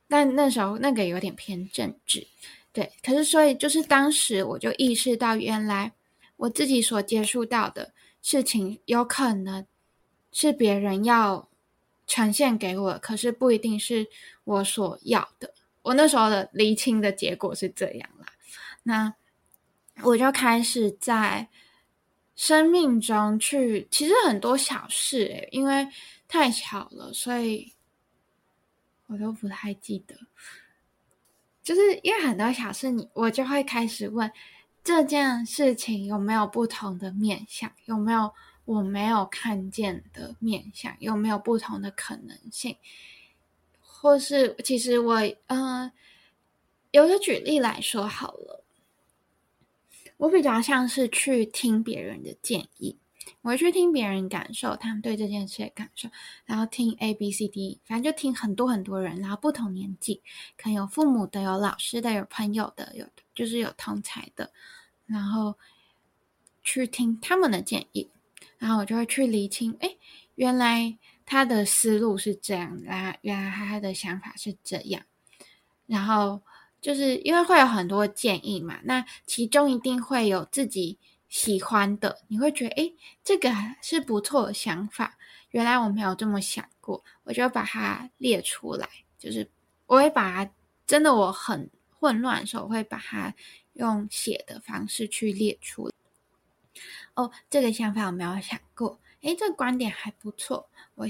[0.07, 2.25] 但那时候那个有点偏政治，
[2.73, 2.91] 对。
[3.03, 5.93] 可是所以就是当时我就意识到，原来
[6.35, 9.67] 我自己所接触到的事情，有可能
[10.31, 11.47] 是别人要
[12.07, 14.07] 呈现给我，可是不一定是
[14.43, 15.53] 我所要的。
[15.83, 18.25] 我那时候的厘清的结果是这样啦。
[18.81, 19.13] 那
[20.03, 21.47] 我就开始在
[22.35, 25.87] 生命中去，其实很多小事诶，因为
[26.27, 27.73] 太巧了，所以。
[29.07, 30.15] 我都不太记得，
[31.61, 34.31] 就是因为很多小事你，我就会开始问
[34.85, 38.33] 这件事情有没有不同的面向，有没有
[38.63, 42.77] 我没有看见的面向，有没有不同的可能性，
[43.81, 45.91] 或是其实我嗯、呃，
[46.91, 48.60] 有个举例来说好了，
[50.21, 52.95] 我比较像是去听别人的建议。
[53.41, 56.09] 我会去听别人感受，他们对这件事的感受，
[56.45, 60.21] 然后听 A、B、C、D，反正就听很多很多人，然后不同年纪，
[60.57, 64.51] 可能有父母的，有老师的，有朋友的，有就是有同才的，
[65.07, 65.57] 然后
[66.61, 68.11] 去听他们的建议，
[68.59, 69.97] 然后我就会去厘清，哎，
[70.35, 75.01] 原来他的思路是这样，啊，原来他的想法是这样，
[75.87, 76.43] 然后
[76.81, 80.97] 就是因为会有很多建议嘛，那其中一定会有自己。
[81.31, 83.49] 喜欢的，你会觉得诶，这个
[83.81, 85.17] 是不错的想法。
[85.51, 88.85] 原来我没有这么想过，我就把它列出来。
[89.17, 89.49] 就是
[89.85, 90.51] 我会把它，
[90.85, 93.33] 真的我很混乱的时候，我会把它
[93.75, 95.89] 用写的方式去列出。
[97.13, 98.99] 哦，这个想法我没有想过。
[99.21, 101.07] 诶，这个观点还不错，我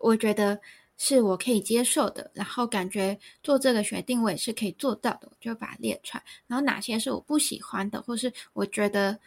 [0.00, 0.58] 我觉得
[0.98, 2.30] 是我可以接受的。
[2.34, 6.24] 然后感觉做这个决定我也是可以做到的，我就把它列出来。
[6.46, 9.18] 然后哪些是我不喜欢的，或是我觉得。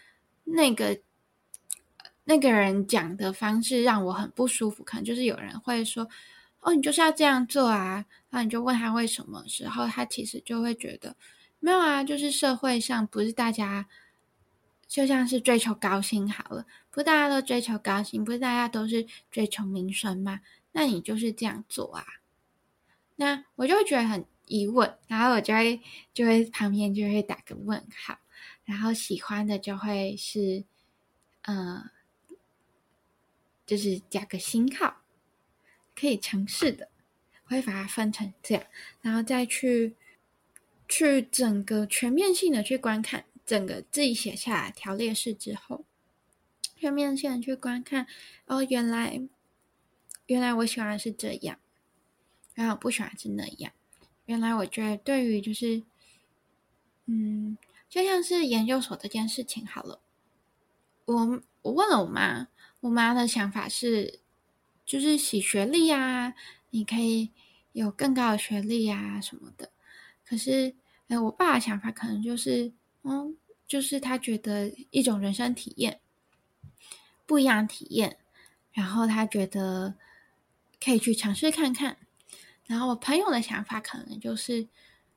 [0.43, 0.99] 那个
[2.23, 6.05] 那个人讲的方式让我很不舒服，可能就是有人会说
[6.60, 11.15] ：“哦，你就是要这样做啊。”然后你就问他为什么时候，他其实就会觉得
[11.60, 13.86] 没有啊，就是社会上不是大家
[14.88, 20.41] 就像是追求高薪好了，不是大家都追求高薪，不是大家都是追求名声吗？
[20.71, 22.05] 那你就是这样做啊？
[23.15, 25.79] 那我就觉得很疑问，然后我就会
[26.13, 28.19] 就会旁边就会打个问号。
[28.63, 30.63] 然后喜欢的就会是，
[31.41, 31.91] 呃，
[33.65, 35.01] 就是加个星号，
[35.93, 36.89] 可以尝试的，
[37.45, 38.63] 我会把它分成这样，
[39.01, 39.95] 然后再去
[40.88, 45.84] 去整个全面性的去观看整个自己写下来条列式之后，
[46.77, 48.07] 全面性的去观看，
[48.45, 49.21] 哦，原来
[50.32, 51.60] 原来我喜欢是这样，
[52.56, 53.74] 原来我不喜欢是那样，
[54.28, 55.84] 原来我觉得对于就是，
[57.08, 57.58] 嗯。
[57.89, 60.00] 就像是研究所这件事情好了，
[61.04, 62.48] 我我问了我妈，
[62.80, 64.22] 我妈的想法是，
[64.86, 66.34] 就是洗学历啊，
[66.70, 67.32] 你可以
[67.74, 69.72] 有更高的学历啊什么的。
[70.24, 70.74] 可是，
[71.10, 72.72] 哎，我爸的想法可能就是，
[73.04, 73.36] 嗯，
[73.67, 76.00] 就是他觉得一种人生体验，
[77.26, 78.20] 不一样的体验，
[78.72, 79.96] 然后他觉得
[80.84, 81.98] 可以去尝试看看。
[82.65, 84.67] 然后我朋友的想法可能就是，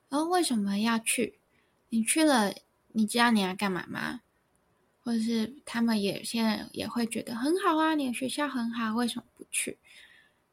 [0.09, 1.39] 哦，为什么要去？
[1.89, 2.53] 你去了，
[2.89, 4.21] 你知道你要干嘛吗？
[5.01, 9.79] 或者是他们也现在也会觉得很好啊，你的学校很好，为什么不去？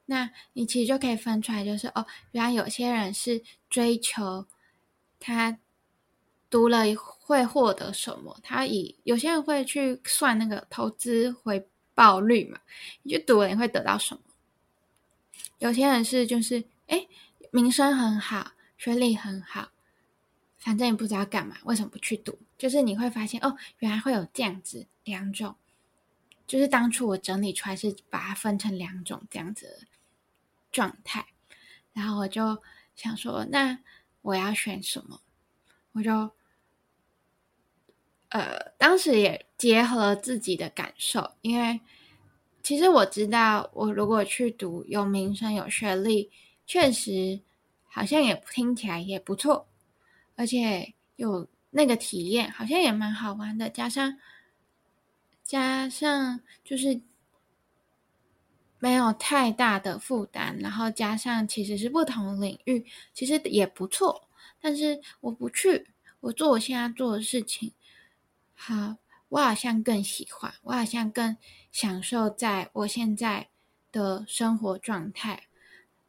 [0.05, 4.45] 那你其实就可以分出来，就是哦，原来有些人是追求
[5.19, 5.57] 他
[6.49, 12.59] 读了会获得什么，他以有些人会去算那个投资回报率嘛，
[13.03, 14.21] 你去读了你会得到什么？
[15.61, 17.07] 有些人是就是哎，
[17.51, 19.71] 名声很好，学历很好。
[20.57, 22.37] 反正也不知道干嘛，为什么不去读？
[22.57, 25.55] 就是你会发现哦，原来会有这样子两种，
[26.45, 29.87] 就是当初我整理出来是把它分成两种这样子的
[30.71, 31.27] 状态，
[31.93, 32.61] 然后我就
[32.95, 33.79] 想说，那
[34.21, 35.21] 我要选什么？
[35.93, 36.31] 我就
[38.29, 41.81] 呃，当时也结合自己的感受，因为
[42.63, 46.29] 其实我知道，我如果去读有名声、有学历，
[46.65, 47.41] 确实
[47.87, 49.67] 好像也听起来也不错。
[50.35, 53.69] 而且有那个体验，好像也蛮好玩的。
[53.69, 54.17] 加上
[55.43, 57.01] 加上就是
[58.79, 64.27] 没有太大的负担，然后加上其实是不同领域，其实也不错。
[64.59, 65.87] 但是我不去，
[66.19, 67.73] 我做我现在做的事情，
[68.53, 68.95] 好，
[69.31, 71.35] 我好像更喜欢，我好像更
[71.71, 73.49] 享受在我现在
[73.91, 75.47] 的生活状态。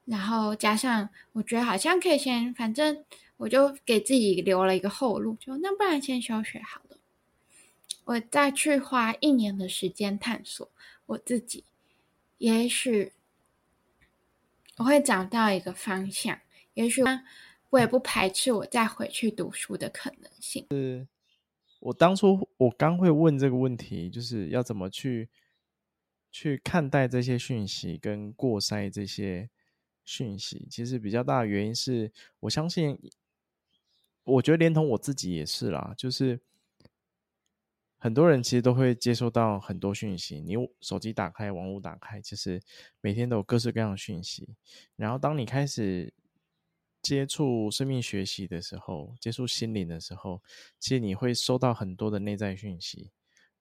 [0.04, 3.04] 然后加上我觉得好像可以先，反正。
[3.38, 6.96] 我就给自己留了一个后路，就那不然先休学好了，
[8.04, 10.70] 我再去花一年的时间探索
[11.06, 11.64] 我自己，
[12.38, 13.12] 也许
[14.76, 16.38] 我会找到一个方向。
[16.74, 17.02] 也许
[17.70, 20.64] 我也不排斥我再回去读书的可能性。
[20.70, 21.04] 是
[21.82, 25.28] 我当初我刚会问这个问题，就是要怎么去
[26.30, 29.50] 去看待这些讯息跟过筛这些
[30.04, 30.66] 讯息。
[30.70, 32.98] 其实比较大的原因是我相信，
[34.24, 36.40] 我觉得连同我自己也是啦，就是。
[38.04, 42.60] 很多人其实都会接收到很多讯息，你手机打开，网络打开，其实
[43.00, 44.56] 每天都有各式各样的讯息。
[44.96, 46.12] 然后，当你开始
[47.02, 50.40] 接触生命学习的时候，接触心灵的时候，
[50.78, 53.10] 其实你会收到很多的内在讯息，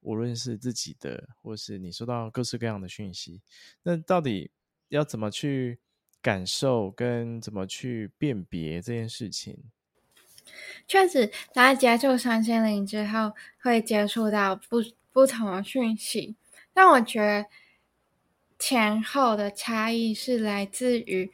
[0.02, 3.42] 无论是自己的，或是你收到各式各样的讯息。
[3.84, 4.52] 那到底
[4.89, 5.80] 要怎么去
[6.22, 9.58] 感受，跟怎么去辨别这件事情？
[10.88, 14.78] 确实，在接触身心灵之后，会接触到不
[15.12, 16.36] 不同的讯息。
[16.74, 17.46] 但我觉得
[18.60, 21.32] 前后的差异是来自于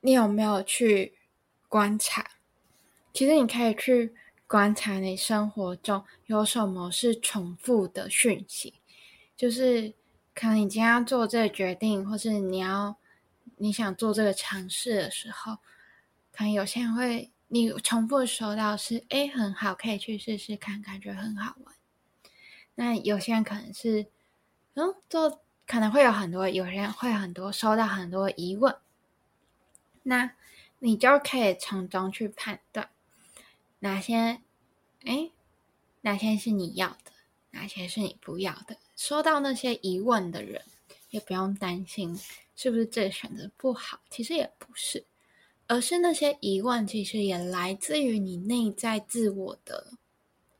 [0.00, 1.14] 你有没有去
[1.68, 2.30] 观察。
[3.12, 4.14] 其实你可以去
[4.46, 8.74] 观察你生活中有什么是重复的讯息，
[9.36, 9.94] 就是
[10.34, 12.96] 可能你今天要做这个决定，或是你要
[13.56, 15.58] 你想做这个尝试的时候，
[16.32, 17.30] 可能有些人会。
[17.52, 21.74] 你重复收到是哎，很好，可以去试试看，感觉很好玩。
[22.76, 24.06] 那有些人可能是
[24.74, 28.72] 嗯，做可能会有很多，有些人会很多收到很多疑问。
[30.02, 30.32] 那
[30.78, 32.88] 你就可以从中去判断
[33.80, 34.40] 哪些
[35.04, 35.30] 哎，
[36.02, 37.12] 哪些是你要的，
[37.50, 38.76] 哪些是你不要的。
[38.96, 40.62] 收到那些疑问的人，
[41.10, 42.18] 也不用担心
[42.54, 45.04] 是不是这选择不好，其实也不是。
[45.66, 49.92] 而是那些疑问，其实也来自于你内在自我的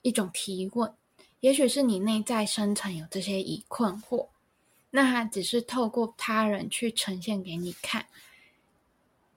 [0.02, 0.94] 一种提问。
[1.40, 4.28] 也许是你内在深层有这些疑困惑，
[4.90, 8.06] 那它只是透过他人去呈现给你看。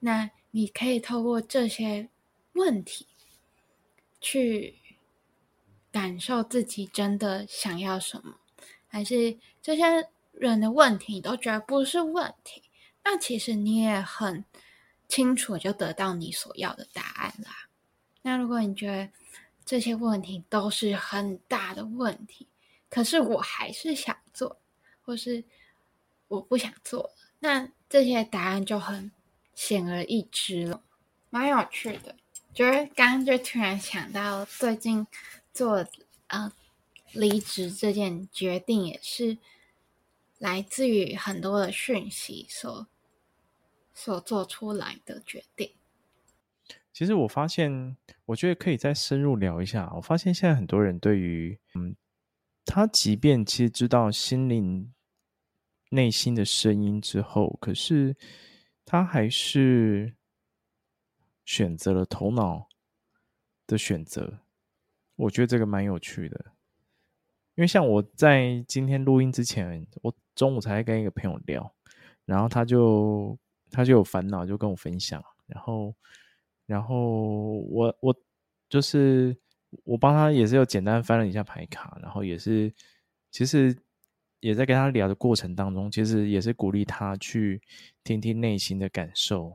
[0.04, 2.08] 那你可以透过这些
[2.52, 3.06] 问题，
[4.20, 4.76] 去
[5.90, 8.36] 感受自己真的想要什么，
[8.86, 12.62] 还是这些人的问题你都觉得不是问题？
[13.02, 14.44] 那其实你也很。
[15.06, 17.68] 清楚就得到你所要的答案啦。
[18.22, 19.10] 那如果你觉得
[19.64, 22.48] 这些问题都是很大的问题，
[22.88, 24.58] 可是我还是想做，
[25.02, 25.44] 或是
[26.26, 29.12] 我不想做，那这些答案就很
[29.54, 30.82] 显而易知了，
[31.30, 32.16] 蛮有趣的。
[32.52, 35.06] 就是刚刚就突然想到，最近
[35.52, 35.86] 做
[36.28, 36.52] 呃
[37.12, 39.38] 离职这件决定，也是
[40.38, 42.86] 来自于很多的讯息所。
[43.96, 45.70] 所做出来的决定。
[46.92, 49.88] 其实我发现，我觉得可以再深入聊一下。
[49.94, 51.94] 我发现现在很多人对于，嗯，
[52.64, 54.92] 他即便其实知道心灵
[55.90, 58.16] 内心的声音之后，可是
[58.84, 60.14] 他还是
[61.44, 62.68] 选择了头脑
[63.66, 64.40] 的选择。
[65.16, 66.44] 我觉得这个蛮有趣的，
[67.54, 71.74] 因为像我在今天录音之前，我中午才跟一个朋友聊，
[72.24, 73.38] 然后他就。
[73.70, 75.92] 他就有烦恼，就跟我分享，然后，
[76.64, 78.14] 然后我我
[78.68, 79.36] 就是
[79.82, 82.72] 我帮他也是有简单翻了一下牌卡，然后也是
[83.32, 83.76] 其实
[84.44, 87.62] 也在跟他聊的过程当中，其实也是鼓励他去
[88.02, 89.54] 听听内心的感受，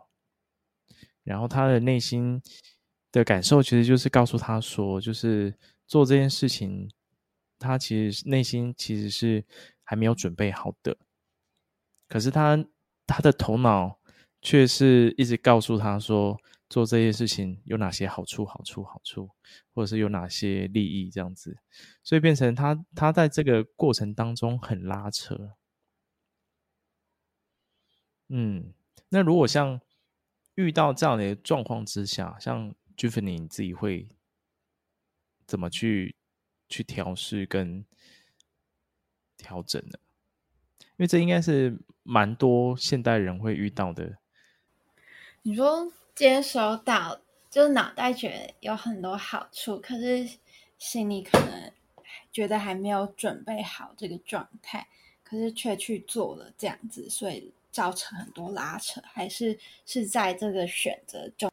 [1.23, 2.41] 然后他的内心
[3.11, 5.53] 的感受其实就是告诉他说，就是
[5.85, 6.89] 做这件事情，
[7.59, 9.45] 他其实内心其实是
[9.83, 10.97] 还没有准备好的，
[12.07, 12.65] 可是他
[13.05, 13.99] 他的头脑。
[14.41, 16.39] 却是一直告诉他说，
[16.69, 19.29] 做这些事情有哪些好处、好处、好处，
[19.73, 21.57] 或者是有哪些利益这样子，
[22.03, 25.55] 所以变成他他在这个过程当中很拉扯。
[28.27, 28.71] 嗯，
[29.09, 29.81] 那如果像
[30.53, 34.07] 遇到这样的状况之下，像 Giovanni 你自己会
[35.47, 36.15] 怎么去
[36.67, 37.83] 去调试跟
[39.35, 39.97] 调整呢？
[40.77, 44.19] 因为这应该是蛮多现代人会遇到的。
[45.41, 47.17] 你说接收到，
[47.49, 50.29] 就是脑袋觉得有很多好处，可是
[50.77, 51.71] 心里可能
[52.29, 54.85] 觉得还没有准备好这个状态，
[55.23, 61.49] 可是却去做了这样子，所以造成很多拉扯，还是是在这个选择中？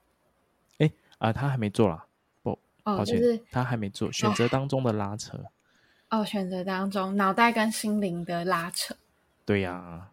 [0.78, 2.04] 哎啊，他还没做啦，
[2.42, 2.50] 不，
[2.82, 5.44] 哦，抱歉，就是他还没做选择当中的拉扯。
[6.10, 8.96] 哦，选择当中脑袋跟心灵的拉扯。
[9.44, 10.12] 对呀、啊。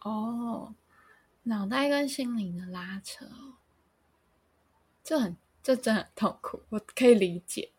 [0.00, 0.74] 哦。
[1.48, 3.24] 脑袋跟心灵的拉扯，
[5.06, 7.70] 这很，这真的很痛苦，我可以理解。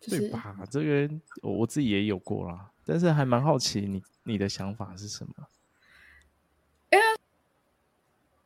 [0.00, 0.56] 就是、对吧？
[0.68, 1.08] 这个
[1.42, 5.32] 我自己也有过啦，但是还蛮好奇你你的想法是什么？
[6.90, 7.04] 因为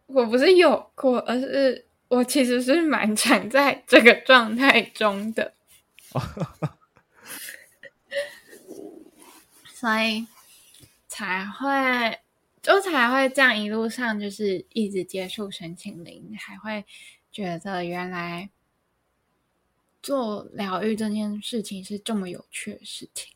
[0.06, 5.54] 我不是有过，而是我其实是蛮常在这个状态中的，
[9.64, 10.26] 所以
[11.08, 12.20] 才会
[12.62, 16.84] 就才会这样一路上就是一直接触身心灵，还会
[17.30, 18.50] 觉得原来
[20.02, 23.32] 做疗愈这件事情是这么有趣的事情，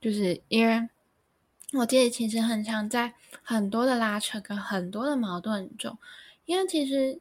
[0.00, 0.88] 就是因为。
[1.72, 5.96] 我自己其实很常在很多的拉扯跟很多的矛盾中，
[6.44, 7.20] 因为其实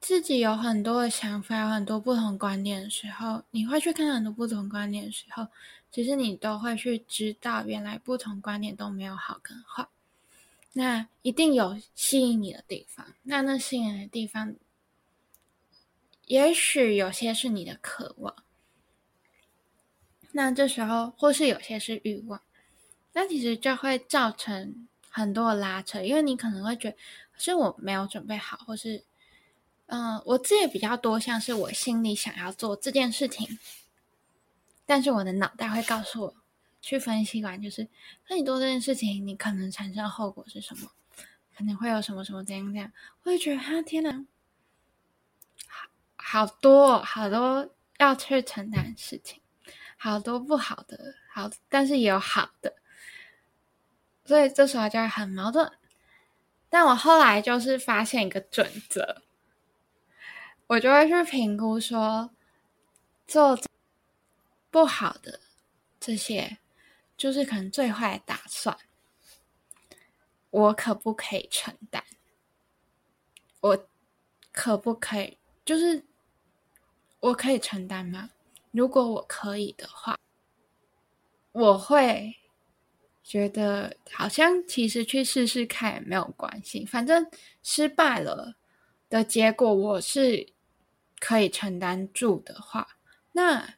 [0.00, 5.48] 自己有很多的想法，有很多不同观点的时候，你会去看很多不同观点的时候，
[5.92, 9.86] 其实你都会去知道，原来不同观点都没有好跟坏，
[10.78, 14.56] 那一定有吸引你的地方，那那吸引的地方，
[16.26, 18.44] 也许有些是你的渴望，
[20.32, 22.42] 那这时候或是有些是欲望。
[23.14, 26.96] 那其实就会造成很多拉扯，因为你可能会觉得
[27.38, 29.02] 是我没有准备好，或是，
[29.86, 33.58] 嗯、我自己比较多像是我心里想要做这件事情，
[34.84, 36.34] 但是我的脑袋会告诉我
[36.86, 37.88] 去分析完，就是
[38.28, 40.92] 那你做这件事情，你可能产生后果是什么，
[41.58, 42.92] 可能会有什么什么怎样怎样，
[43.24, 44.24] 我会觉得哈天哪，
[45.66, 47.68] 好好多好多
[47.98, 49.40] 要去承担事情，
[49.96, 52.76] 好多不好的，好，但是也有好的。
[54.24, 55.72] 所以这时候就会很矛盾，
[56.68, 59.22] 但我后来就是发现一个准则，
[60.68, 62.30] 我就会去评估说，
[63.26, 63.58] 做
[64.70, 65.40] 不好的
[65.98, 66.58] 这些，
[67.16, 68.76] 就是可能最坏的打算，
[70.50, 72.02] 我可不可以承担？
[73.60, 73.88] 我
[74.52, 75.38] 可不可以？
[75.64, 76.04] 就是
[77.20, 78.30] 我可以承担吗？
[78.70, 80.18] 如果我可以的话，
[81.52, 82.36] 我会。
[83.28, 87.28] 觉得好像其实去试试看也没有关系，反正
[87.60, 88.54] 失败了
[89.08, 90.52] 的结果我是
[91.18, 92.86] 可以承担住的话，
[93.32, 93.74] 那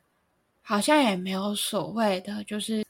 [0.60, 2.84] 好像也没有所谓的就是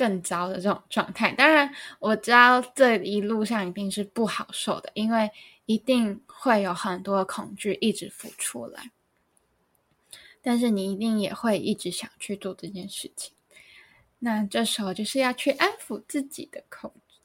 [0.00, 1.30] 更糟的这种状态。
[1.32, 5.30] 当然我知道这一路上一定是不好受的，因为
[5.66, 8.90] 一定会有很多恐惧一直浮出来，
[10.40, 13.34] 但是你一定也会一直想去做这件事情。
[14.20, 17.18] 那这时候就是要去安抚自己的恐惧，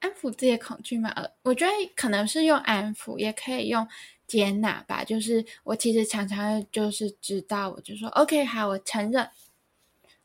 [0.00, 1.08] 安抚自己的恐惧嘛。
[1.12, 3.88] 呃，我觉得可能是用安抚，也可以用
[4.26, 5.02] 接纳吧。
[5.02, 9.26] 就是我其实常常就是知道，我就说 OK，好，我承认，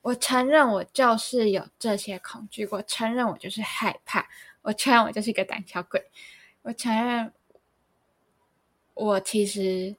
[0.06, 4.28] 我承认我就是有这些恐惧，我承认我就是害怕，
[4.62, 6.12] 我承认我就是一个胆小鬼，
[6.62, 7.34] 我承认
[8.94, 9.96] 我其实。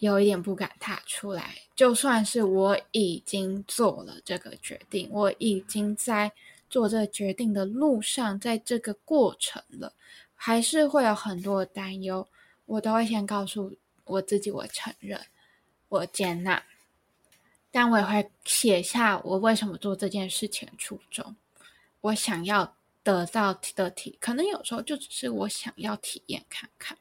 [0.00, 6.30] 有一点不敢踏出来，就算是我已经做了这个决定，我已经在
[6.70, 9.92] 做这个决定的路上，在这个过程了，
[10.36, 12.28] 还是会有很多的担忧。
[12.66, 15.20] 我都会先告诉我自己，我承认，
[15.88, 16.62] 我接纳，
[17.70, 21.36] 但我也会写下我为什么做这件事情的初衷，
[22.00, 26.96] 我想要得到的体，可能有时候就只是我想要体验看看。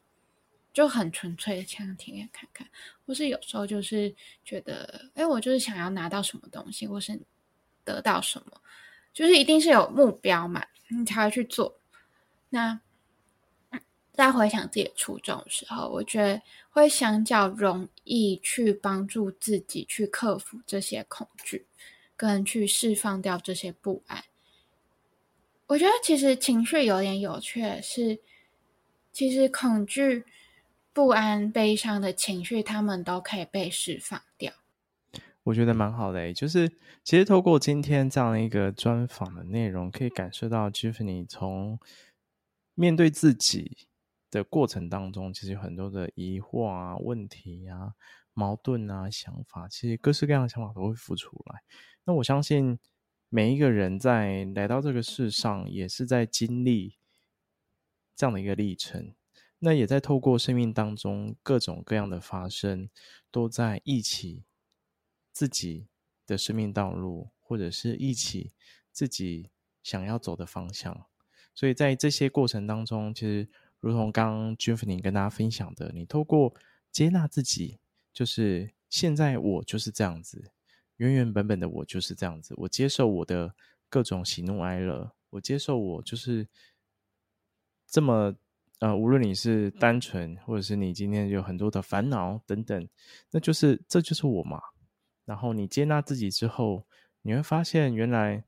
[0.73, 2.67] 就很纯粹的想体验看看，
[3.03, 4.13] 或是有时候就是
[4.45, 7.19] 觉得，哎，我就是想要拿到什么东西，或是
[7.83, 8.61] 得到什么，
[9.11, 11.79] 就是一定是有目标嘛，你才会去做。
[12.49, 12.79] 那
[14.17, 21.65] 在回想自己的初衷的时候，我觉得会相较容易去帮助自己去克服这些恐惧，
[22.17, 24.23] 跟去释放掉这些不安。
[25.67, 28.19] 我觉得其实情绪有点有趣是，
[29.13, 30.25] 其实恐惧。
[30.93, 34.51] 不安、悲伤的情绪，他们都可以被释放掉。
[35.43, 36.67] 我觉得蛮好的，就是
[37.03, 41.79] 其实透过今天这样一个专访的内容，可以感受到 Giovanni 从
[42.73, 43.77] 面对自己
[44.29, 47.93] 的过程当中，其实有很多的疑惑啊、问题啊、
[48.33, 51.61] 矛盾啊、想法，其实各式各样的想法都会浮出来。
[52.03, 52.79] 那我相信
[53.29, 56.97] 每一个人在来到这个世上，也是在经历
[58.15, 59.13] 这样的一个历程。
[59.59, 62.89] 那也在透过生命当中各种各样的发生，
[63.31, 64.43] 都在一起
[65.31, 65.87] 自己
[66.27, 68.53] 的生命道路，或者是一起
[68.91, 69.49] 自己
[69.81, 71.07] 想要走的方向。
[71.55, 73.49] 所以在这些过程当中，其实
[73.79, 76.53] 如同刚刚 Giovanni 跟大家分享的，你透过
[76.91, 77.79] 接纳自己，
[78.13, 80.51] 就是现在我就是这样子，
[80.97, 83.53] 原原本本的我就是这样子，我接受我的
[83.89, 86.47] 各种喜怒哀乐，我接受我就是
[87.87, 88.35] 这么。
[88.79, 92.87] 呃，无论你是单纯，或者是你今天有很多的烦恼等等，
[93.31, 94.61] 那就是这就是我嘛。
[95.25, 96.85] 然后你接纳自己之后，
[97.23, 98.43] 你会发现原来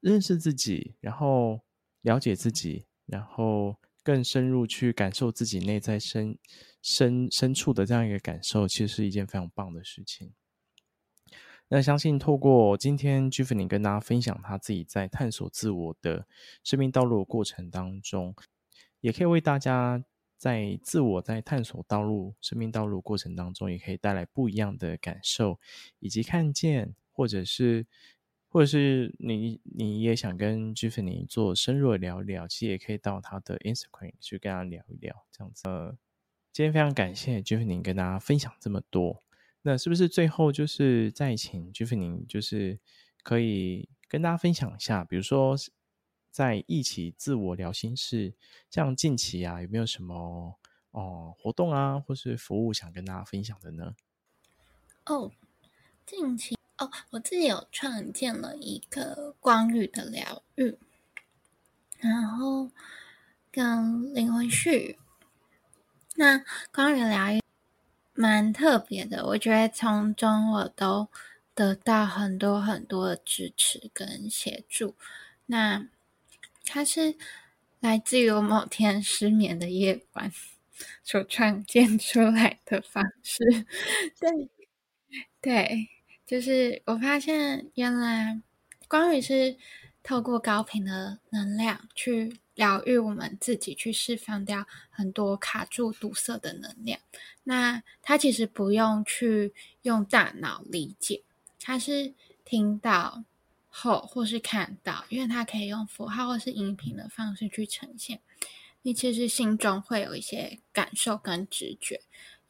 [0.00, 1.62] 认识自己，然后
[2.02, 3.74] 了解自己，然后
[4.10, 6.36] 更深入去感受自己内在深
[6.82, 10.32] 深深处的这样一个感受，其实是一件非常棒的事情。
[11.68, 16.26] 那相信透过今天 Giovanni 跟大家分享他自己在探索自我的
[16.64, 18.34] 生命道路的过程当中，
[19.00, 20.02] 也可以为大家
[20.36, 25.60] 在自我在探索道路、生命道路过程当中，也可以带来不一样的感受，
[26.00, 27.86] 以及看见，或者是，
[28.50, 35.68] 或者是你你也想跟 j i f f a n y 做深入的聊一聊，其实也可以到他的 Instagram 去跟他聊一聊，这样子。
[35.68, 35.96] 呃，
[36.52, 39.22] 今天非常感谢 j i f f a n y 跟大家分享这么多。
[39.62, 42.78] 那是不是最后就是再请 j i f f a n y 就是
[43.22, 45.56] 可以跟大家分享一下，比如说
[46.30, 48.34] 在一起自我聊心事，
[48.68, 50.58] 像近期啊有没有什么
[50.92, 53.94] 哦、活动啊，或是服务想跟大家分享的呢？
[55.06, 55.30] 哦，
[56.04, 60.76] 近期哦，我自己有创建了一个光语的疗愈，
[61.98, 62.70] 然后
[63.52, 64.98] 跟灵魂序，
[66.16, 67.40] 那光语疗愈。
[68.12, 71.08] 蛮特别的，我觉得从中我都
[71.54, 74.94] 得到很多很多的支持跟协助。
[75.46, 75.88] 那
[76.66, 77.16] 它是
[77.78, 80.30] 来自于我某天失眠的夜晚
[81.02, 83.42] 所创建出来的方式。
[84.20, 84.50] 对，
[85.40, 85.88] 对，
[86.30, 88.40] 就是我发现原来
[88.86, 89.56] 光语是
[90.00, 97.00] 透过高频的能量去疗愈我们自己，去释放掉很多卡住堵塞的能量。
[97.42, 99.52] 那他其实不用去
[99.82, 101.24] 用大脑理解，
[101.58, 102.14] 他是
[102.44, 103.24] 听到
[103.66, 108.20] 后或是看到，因为他可以用符号或是音频的方式去呈现。
[108.82, 112.00] 你其实心中会有一些感受跟直觉，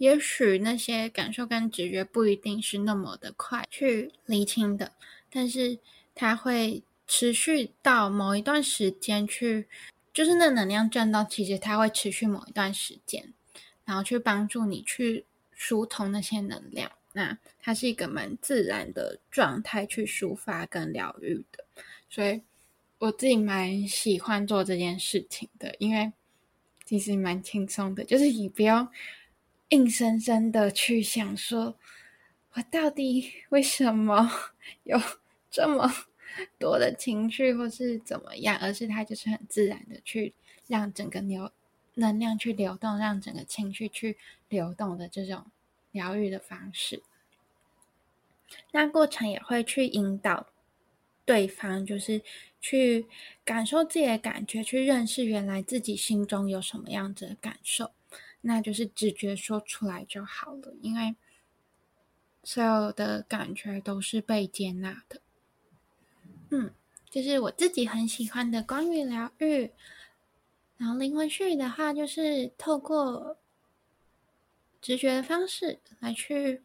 [0.01, 4.92] 也许那些感受跟直觉不一定是那么的快去厘清的，
[5.30, 5.78] 但是
[6.14, 9.68] 它会持续到某一段时间去。
[10.12, 13.32] 就是那能量震动，其实它会持续某一段时间，
[13.84, 15.24] 然后去帮助你去
[15.55, 16.90] 疏通那些能量。
[17.12, 21.64] 那它是一个蛮自然的状态去抒发跟疗愈的，
[22.09, 22.42] 所以
[22.98, 26.12] 我自己蛮喜欢做这件事情的，因为
[26.84, 28.90] 其实蛮轻松的，就是你不要
[29.70, 31.76] 硬生生的去想说，
[32.52, 34.30] 我到底为什么
[34.84, 35.00] 有
[35.50, 35.92] 这么。
[36.60, 40.32] 多的情绪或是怎么样，而是他就是很自然的去
[40.68, 41.50] 让整个流
[41.94, 44.16] 能量去流动，让整个情绪去
[44.48, 45.46] 流动的这种
[45.90, 47.02] 疗愈的方式。
[48.70, 50.46] 那过程也会去引导
[51.24, 52.22] 对方，就是
[52.60, 53.06] 去
[53.44, 57.90] 感受自己的感觉，去认识原来自己心中有什么样子的感受，
[58.43, 61.14] 那就是直觉说出来就好了，因为
[62.43, 65.20] 所有的感觉都是被接纳的。
[66.51, 66.74] 嗯，
[67.11, 69.70] 就是我自己很喜欢的光语疗愈，
[70.78, 73.36] 然后灵魂序的话，就是透过
[74.80, 76.62] 直觉的方式来去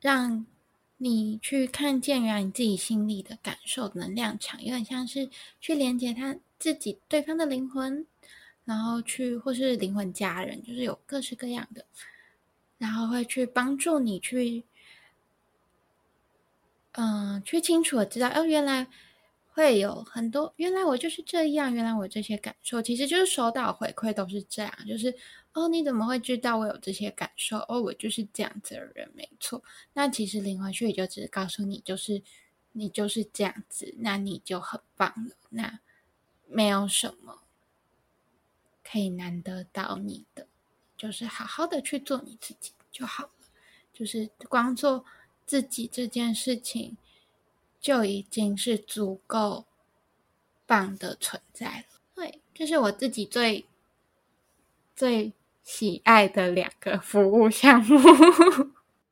[0.00, 0.46] 让
[0.98, 5.28] 你去看见原来你自己心里的感受能量场，有点像是
[5.60, 8.06] 去连接他自己对方的灵魂，
[8.64, 11.84] 然后去或是灵魂家人，就是有各式各样的，
[12.78, 14.64] 然后会去帮助你去。
[16.94, 18.86] 嗯，去清楚的知道，哦，原来
[19.54, 25.14] 会有很多，原来我就是这样，原来我这些感受，其实就是收到回馈都是这样，就是
[25.54, 27.56] 哦，你怎么会知道我有这些感受？
[27.66, 29.64] 哦，我就是这样子的人，没错。
[29.94, 32.20] 那其实灵魂去也就只是告诉你，就是
[32.72, 35.34] 你就是这样子，那你就很棒了。
[35.48, 35.80] 那
[36.46, 37.41] 没有什么
[38.92, 40.46] 可以难得到你的，
[40.98, 43.30] 就是好好的去做你自己就好了，
[43.90, 45.06] 就是光做。
[45.44, 46.96] 自己这件事情
[47.80, 49.66] 就已经是足够
[50.64, 51.84] 棒的存在了。
[52.14, 53.66] 对，这是我自己最
[54.94, 55.32] 最
[55.62, 57.98] 喜爱的两个服务项目。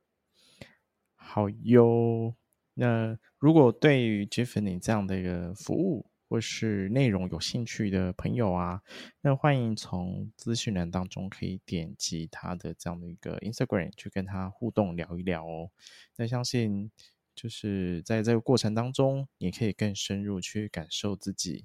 [1.16, 2.34] 好哟，
[2.74, 8.82] 那如果对于 Giovanni 这样的一个服务，或是内容有兴趣的朋友啊，
[9.20, 15.72] 那欢迎从资讯栏当中可以点击他的这样的一个 Instagram 去跟他互动聊一聊哦。
[16.16, 16.92] 那相信
[17.34, 21.64] 就是在这个过程当中，你可以更深入去感受自己，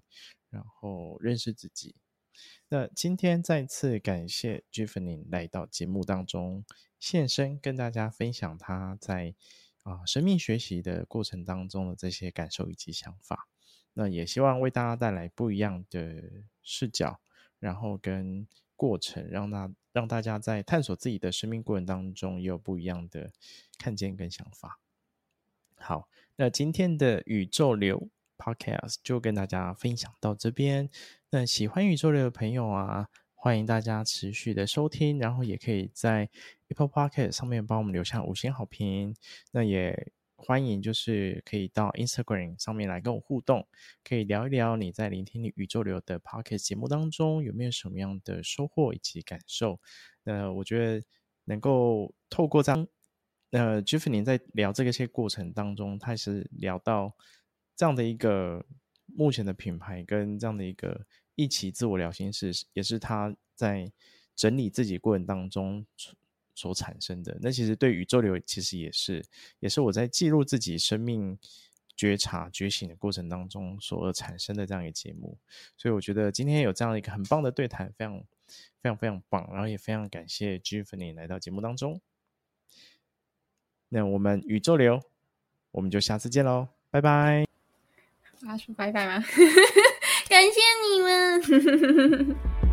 [0.49, 1.93] 然后认识自己。
[2.69, 6.65] 那今天再次感谢 Giovanni 来到节目当中
[6.99, 9.35] 现身，跟大家分享他在
[9.83, 13.47] 啊生命学习的过程当中的这些感受以及想法。
[13.95, 16.21] 那也希望为大家带来不一样的
[16.61, 17.19] 视角，
[17.59, 23.31] 然后跟过程，让大让大家在探索自己的生命过程当中，也有不一样的
[23.79, 24.79] 看见跟想法。
[25.77, 30.89] 好，那今天的宇宙流 Podcast 就跟大家分享到这边。
[31.29, 36.29] 那喜欢宇宙流的朋友啊，欢迎大家持续的收听，然后也可以在
[36.67, 39.15] Apple Podcast 上面帮我们留下五星好评。
[39.51, 40.11] 那也
[40.45, 43.67] 欢迎就是可以到 Instagram 上面来跟我互动，
[44.03, 49.79] 可以聊一聊你在聆听你宇宙流的 Podcast 节目当中有没有什么样的收获以及感受。
[50.23, 51.03] 那我觉得
[51.45, 52.87] 能够透过这样，
[53.49, 57.15] 呃，Giffany 在聊这个些过程当中，他也是聊到
[57.75, 58.63] 这样的一个
[59.07, 61.05] 目前的品牌跟这样的一个。
[61.37, 63.91] 一起自我疗心事也是他在
[64.37, 65.85] 整理自己过程当中
[66.55, 67.37] 所产生的。
[67.41, 69.23] 那其实对宇宙流其实也是，
[69.59, 71.37] 也是我在记录自己生命
[71.95, 75.37] 觉察觉醒的过程当中所产生的这样一个节目。
[75.77, 78.19] 所以我觉得今天有这样一个很棒的对谈，非常
[78.81, 79.47] 非常非常棒。
[79.51, 82.01] 然后也非常感谢 Giffany 来到节目当中。
[83.89, 85.01] 那我们宇宙流，
[85.71, 87.45] 我们就下次见喽，拜拜。
[88.41, 89.23] 我要说拜拜吗？
[90.27, 92.64] 感谢你们。